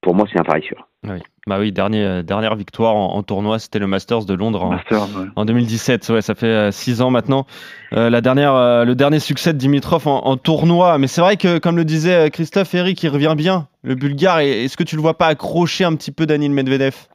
pour 0.00 0.14
moi, 0.14 0.26
c'est 0.32 0.38
un 0.40 0.44
pari 0.44 0.62
sûr. 0.62 0.88
Oui. 1.04 1.18
Bah 1.46 1.58
oui, 1.60 1.70
dernier, 1.72 2.22
dernière 2.24 2.56
victoire 2.56 2.94
en, 2.94 3.14
en 3.14 3.22
tournoi, 3.22 3.58
c'était 3.58 3.78
le 3.78 3.86
Masters 3.86 4.26
de 4.26 4.34
Londres 4.34 4.64
en, 4.64 4.70
Masters, 4.70 5.16
ouais. 5.16 5.26
en 5.34 5.44
2017. 5.44 6.08
Ouais, 6.10 6.22
ça 6.22 6.34
fait 6.34 6.70
six 6.72 7.00
ans 7.00 7.10
maintenant. 7.10 7.46
la 7.92 8.20
dernière, 8.20 8.84
le 8.84 8.94
dernier 8.94 9.18
succès 9.20 9.52
de 9.54 9.58
Dimitrov 9.58 10.06
en, 10.08 10.26
en 10.26 10.36
tournoi. 10.36 10.98
Mais 10.98 11.06
c'est 11.06 11.20
vrai 11.22 11.36
que, 11.36 11.58
comme 11.58 11.76
le 11.76 11.84
disait 11.84 12.30
Christophe, 12.30 12.74
Eric, 12.74 13.02
il 13.02 13.08
revient 13.08 13.34
bien, 13.36 13.68
le 13.82 13.94
Bulgare. 13.94 14.40
Est-ce 14.40 14.76
que 14.76 14.82
tu 14.84 14.96
le 14.96 15.02
vois 15.02 15.16
pas 15.16 15.28
accrocher 15.28 15.84
un 15.84 15.94
petit 15.94 16.10
peu 16.12 16.26
Daniel 16.26 16.50
Medvedev? 16.50 17.06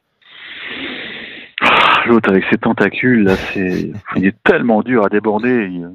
L'autre 2.09 2.29
avec 2.29 2.45
ses 2.49 2.57
tentacules, 2.57 3.23
là, 3.23 3.35
c'est, 3.35 3.91
il 4.15 4.25
est 4.25 4.43
tellement 4.43 4.81
dur 4.81 5.05
à 5.05 5.09
déborder. 5.09 5.67
Il... 5.71 5.89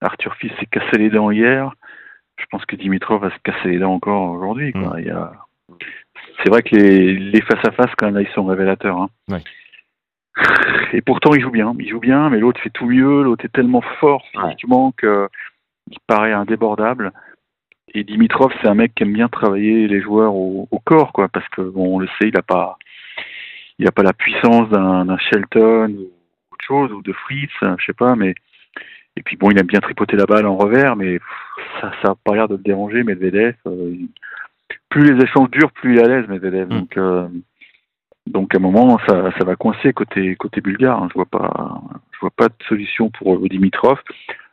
Arthur 0.00 0.34
Fils 0.36 0.52
s'est 0.58 0.66
cassé 0.66 0.98
les 0.98 1.10
dents 1.10 1.30
hier. 1.30 1.72
Je 2.38 2.44
pense 2.50 2.64
que 2.64 2.76
Dimitrov 2.76 3.22
va 3.22 3.30
se 3.30 3.38
casser 3.44 3.68
les 3.68 3.78
dents 3.78 3.94
encore 3.94 4.30
aujourd'hui. 4.30 4.72
Quoi. 4.72 4.96
Mm. 4.96 4.98
Il 4.98 5.04
y 5.06 5.10
a... 5.10 5.32
C'est 6.42 6.48
vrai 6.48 6.62
que 6.62 6.74
les, 6.74 7.14
les 7.14 7.40
face 7.42 7.64
à 7.64 7.70
face, 7.70 7.90
quand 7.96 8.06
même, 8.06 8.14
là, 8.14 8.22
ils 8.22 8.34
sont 8.34 8.44
révélateurs. 8.44 8.98
Hein. 8.98 9.08
Ouais. 9.28 9.42
Et 10.92 11.02
pourtant, 11.02 11.34
il 11.34 11.42
joue 11.42 11.50
bien. 11.50 11.74
Il 11.78 11.88
joue 11.88 12.00
bien, 12.00 12.30
mais 12.30 12.38
l'autre 12.38 12.60
fait 12.60 12.70
tout 12.70 12.86
mieux. 12.86 13.22
L'autre 13.22 13.44
est 13.44 13.52
tellement 13.52 13.82
fort 14.00 14.24
physiquement 14.32 14.94
ouais. 15.02 15.28
qu'il 15.88 15.98
paraît 16.06 16.32
indébordable. 16.32 17.12
Et 17.92 18.04
Dimitrov, 18.04 18.52
c'est 18.60 18.68
un 18.68 18.74
mec 18.74 18.94
qui 18.94 19.02
aime 19.02 19.12
bien 19.12 19.28
travailler 19.28 19.88
les 19.88 20.00
joueurs 20.00 20.34
au, 20.34 20.68
au 20.70 20.78
corps, 20.78 21.12
quoi, 21.12 21.28
parce 21.28 21.48
que 21.48 21.60
bon, 21.60 21.96
on 21.96 21.98
le 21.98 22.06
sait, 22.06 22.28
il 22.28 22.34
n'a 22.34 22.42
pas, 22.42 22.78
il 23.80 23.84
n'a 23.84 23.92
pas 23.92 24.02
la 24.02 24.12
puissance 24.12 24.68
d'un 24.68 25.16
Shelton 25.16 25.88
ou 25.88 26.10
autre 26.52 26.64
chose, 26.66 26.92
ou 26.92 27.00
de 27.00 27.14
Fritz, 27.14 27.50
je 27.62 27.84
sais 27.86 27.94
pas, 27.94 28.14
mais 28.14 28.34
et 29.16 29.22
puis 29.22 29.36
bon, 29.36 29.50
il 29.50 29.58
aime 29.58 29.66
bien 29.66 29.80
tripoter 29.80 30.18
la 30.18 30.26
balle 30.26 30.46
en 30.46 30.54
revers, 30.54 30.96
mais 30.96 31.18
ça 31.80 31.90
ça 32.02 32.08
n'a 32.08 32.14
pas 32.22 32.34
l'air 32.34 32.46
de 32.46 32.56
le 32.56 32.62
déranger, 32.62 33.02
Medvedev. 33.02 33.54
Euh, 33.66 33.94
plus 34.90 35.14
les 35.14 35.24
échanges 35.24 35.50
durent, 35.50 35.72
plus 35.72 35.94
il 35.94 35.98
est 35.98 36.04
à 36.04 36.08
l'aise, 36.08 36.28
Medvedev. 36.28 36.66
Mm. 36.66 36.78
Donc 36.78 36.96
euh, 36.98 37.28
donc 38.26 38.54
à 38.54 38.58
un 38.58 38.60
moment, 38.60 38.98
ça, 39.08 39.30
ça 39.38 39.44
va 39.46 39.56
coincer 39.56 39.94
côté 39.94 40.36
côté 40.36 40.60
bulgare. 40.60 41.02
Hein. 41.02 41.08
Je 41.08 41.14
vois 41.14 41.24
pas 41.24 41.80
je 42.12 42.20
vois 42.20 42.30
pas 42.30 42.48
de 42.48 42.64
solution 42.68 43.08
pour 43.08 43.34
euh, 43.34 43.48
Dimitrov, 43.48 43.98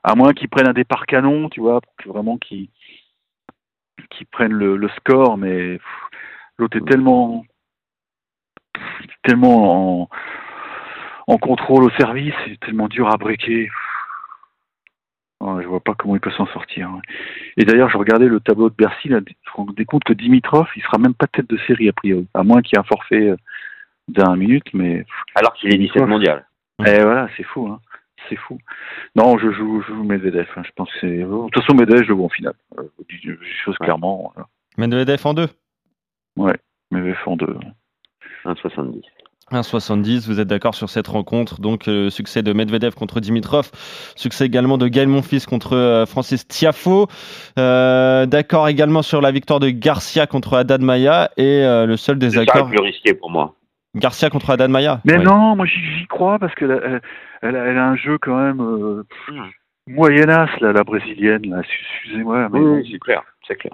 à 0.03 0.15
moins 0.15 0.31
qu'il 0.31 0.47
prenne 0.47 0.69
un 0.69 0.73
départ 0.73 1.05
canon, 1.05 1.49
tu 1.49 1.59
vois, 1.59 1.81
pour 1.81 2.13
vraiment 2.13 2.37
qu'il 2.37 2.69
qui 4.09 4.23
prennent 4.23 4.53
le, 4.53 4.77
le, 4.77 4.87
score, 4.89 5.37
mais 5.37 5.79
l'autre 6.57 6.77
est 6.77 6.85
tellement 6.85 7.43
tellement 9.23 10.01
en, 10.01 10.09
en, 11.27 11.37
contrôle 11.37 11.83
au 11.83 11.89
service, 11.91 12.33
c'est 12.45 12.59
tellement 12.59 12.87
dur 12.87 13.07
à. 13.07 13.17
Ouais, 15.39 15.61
je 15.61 15.67
vois 15.67 15.81
pas 15.81 15.93
comment 15.93 16.15
il 16.15 16.19
peut 16.19 16.31
s'en 16.31 16.47
sortir. 16.47 16.89
Et 17.57 17.65
d'ailleurs, 17.65 17.89
je 17.89 17.97
regardais 17.97 18.27
le 18.27 18.39
tableau 18.39 18.69
de 18.69 18.75
Bercy, 18.75 19.09
là, 19.09 19.19
je 19.19 19.61
me 19.61 19.65
rendais 19.65 19.85
compte 19.85 20.03
que 20.03 20.13
Dimitrov, 20.13 20.67
il 20.75 20.81
sera 20.81 20.97
même 20.97 21.13
pas 21.13 21.27
tête 21.27 21.47
de 21.47 21.57
série 21.67 21.89
a 21.89 21.93
priori, 21.93 22.27
à 22.33 22.43
moins 22.43 22.61
qu'il 22.61 22.75
y 22.75 22.79
ait 22.79 22.79
un 22.79 22.83
forfait 22.83 23.35
d'un 24.07 24.35
minute, 24.35 24.73
mais. 24.73 25.05
Alors 25.35 25.53
qu'il 25.53 25.73
est 25.73 25.77
17 25.77 26.07
mondial. 26.07 26.47
Et 26.85 27.01
voilà, 27.01 27.27
c'est 27.35 27.43
fou, 27.43 27.67
hein. 27.67 27.79
C'est 28.29 28.35
fou. 28.35 28.57
Non, 29.15 29.37
je 29.37 29.51
joue, 29.51 29.81
je 29.81 29.93
joue 29.93 30.03
Medvedev. 30.03 30.47
Hein. 30.55 30.63
Je 30.65 30.71
pense 30.75 30.91
que 30.91 30.99
c'est. 31.01 31.17
De 31.19 31.49
toute 31.49 31.61
façon, 31.61 31.75
Medvedev, 31.75 32.03
je 32.03 32.09
le 32.09 32.15
vois 32.15 32.25
en 32.25 32.29
finale. 32.29 32.55
Euh, 32.77 32.83
je 33.09 33.17
dis 33.17 33.37
chose 33.63 33.77
clairement. 33.77 34.31
Voilà. 34.33 34.47
Medvedev 34.77 35.21
en 35.25 35.33
deux 35.33 35.49
Ouais, 36.35 36.57
mais 36.91 37.13
font 37.15 37.35
de 37.35 37.57
1,70. 38.47 39.01
1,70, 39.51 40.27
vous 40.27 40.39
êtes 40.41 40.47
d'accord 40.47 40.75
sur 40.75 40.89
cette 40.89 41.07
rencontre. 41.07 41.61
Donc, 41.61 41.87
euh, 41.87 42.05
le 42.05 42.09
succès 42.09 42.43
de 42.43 42.51
Medvedev 42.51 42.95
contre 42.95 43.21
Dimitrov. 43.21 43.71
Succès 44.15 44.45
également 44.45 44.77
de 44.77 44.87
Gaël 44.89 45.07
Monfils 45.07 45.45
contre 45.45 45.73
euh, 45.77 46.05
Francis 46.05 46.47
Tiafo. 46.47 47.07
Euh, 47.57 48.25
d'accord 48.25 48.67
également 48.67 49.01
sur 49.01 49.21
la 49.21 49.31
victoire 49.31 49.59
de 49.61 49.69
Garcia 49.69 50.27
contre 50.27 50.55
Haddad 50.57 50.81
Maya. 50.81 51.29
Et 51.37 51.63
euh, 51.63 51.85
le 51.85 51.95
seul 51.95 52.15
C'est 52.15 52.27
désaccord, 52.27 52.67
le 52.67 52.75
plus 52.75 52.83
risqué 52.83 53.13
pour 53.13 53.29
moi. 53.31 53.53
Garcia 53.95 54.29
contre 54.29 54.49
Haddad 54.49 54.69
Maya. 54.69 54.99
Mais 55.05 55.17
Ouais. 55.17 55.23
non, 55.23 55.55
moi 55.55 55.65
j'y 55.65 56.05
crois 56.07 56.39
parce 56.39 56.53
qu'elle 56.55 56.71
a, 56.71 56.79
elle, 56.83 57.01
elle 57.41 57.55
a, 57.55 57.65
elle 57.67 57.77
a 57.77 57.87
un 57.87 57.95
jeu 57.95 58.17
quand 58.17 58.35
même 58.35 59.03
moyenasse, 59.87 60.49
là, 60.59 60.73
la 60.73 60.83
brésilienne. 60.83 61.49
Là. 61.49 61.61
Excusez-moi, 61.61 62.49
mais 62.51 62.59
bon, 62.59 62.83
c'est 62.91 62.99
clair, 62.99 63.23
c'est 63.47 63.55
clair. 63.55 63.73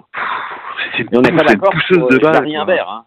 c'est 0.96 1.02
une, 1.02 1.08
on 1.18 1.20
n'est 1.20 1.32
pas 1.32 1.44
d'accord 1.44 1.72
pousseuse 1.72 1.98
sur 1.98 2.08
de 2.08 2.18
balle. 2.18 2.46
Hein. 2.46 3.04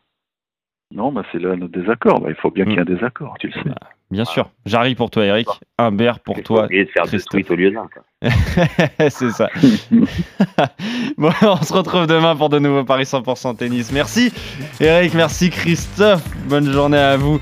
Non, 0.94 1.12
bah, 1.12 1.22
c'est 1.32 1.40
là 1.40 1.56
notre 1.56 1.78
désaccord. 1.78 2.22
Bah, 2.22 2.30
il 2.30 2.36
faut 2.36 2.50
bien 2.50 2.64
qu'il 2.66 2.74
y 2.74 2.78
ait 2.78 2.80
un 2.80 2.84
Hmm. 2.84 2.96
désaccord, 2.96 3.36
tu 3.40 3.48
le 3.48 3.54
sais. 3.54 3.70
Bien 4.10 4.24
sûr. 4.24 4.50
J'arrive 4.66 4.96
pour 4.96 5.10
toi, 5.10 5.26
Eric. 5.26 5.48
Humbert 5.78 6.22
pour 6.22 6.42
toi. 6.42 6.64
oublier 6.66 6.86
de 6.86 6.90
faire 6.92 7.04
deux 7.04 7.10
Christophe. 7.10 7.32
tweets 7.32 7.52
au 7.52 7.56
lieu 7.56 7.72
d'un. 7.72 7.90
C'est 9.10 9.32
ça. 9.32 9.50
bon, 11.18 11.30
on 11.42 11.62
se 11.62 11.74
retrouve 11.74 12.08
demain 12.08 12.36
pour 12.38 12.48
de 12.48 12.58
nouveaux 12.60 12.86
Paris 12.86 13.04
100% 13.04 13.58
tennis. 13.58 13.92
Merci 13.92 14.32
Eric, 14.80 15.14
merci 15.14 15.50
Christophe. 15.50 16.24
Bonne 16.48 16.72
journée 16.72 16.98
à 16.98 17.18
vous. 17.18 17.38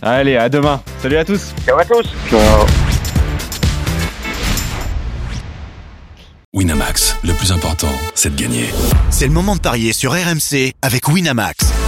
Allez, 0.00 0.36
à 0.36 0.48
demain. 0.48 0.80
Salut 0.98 1.16
à 1.18 1.26
tous. 1.26 1.54
Ciao 1.66 1.78
à 1.78 1.84
tous 1.84 2.08
Ciao. 2.30 2.66
Winamax, 6.54 7.18
le 7.22 7.34
plus 7.34 7.52
important, 7.52 7.92
c'est 8.14 8.34
de 8.34 8.40
gagner. 8.40 8.64
C'est 9.10 9.26
le 9.26 9.32
moment 9.34 9.54
de 9.54 9.60
parier 9.60 9.92
sur 9.92 10.12
RMC 10.12 10.72
avec 10.80 11.06
Winamax. 11.06 11.87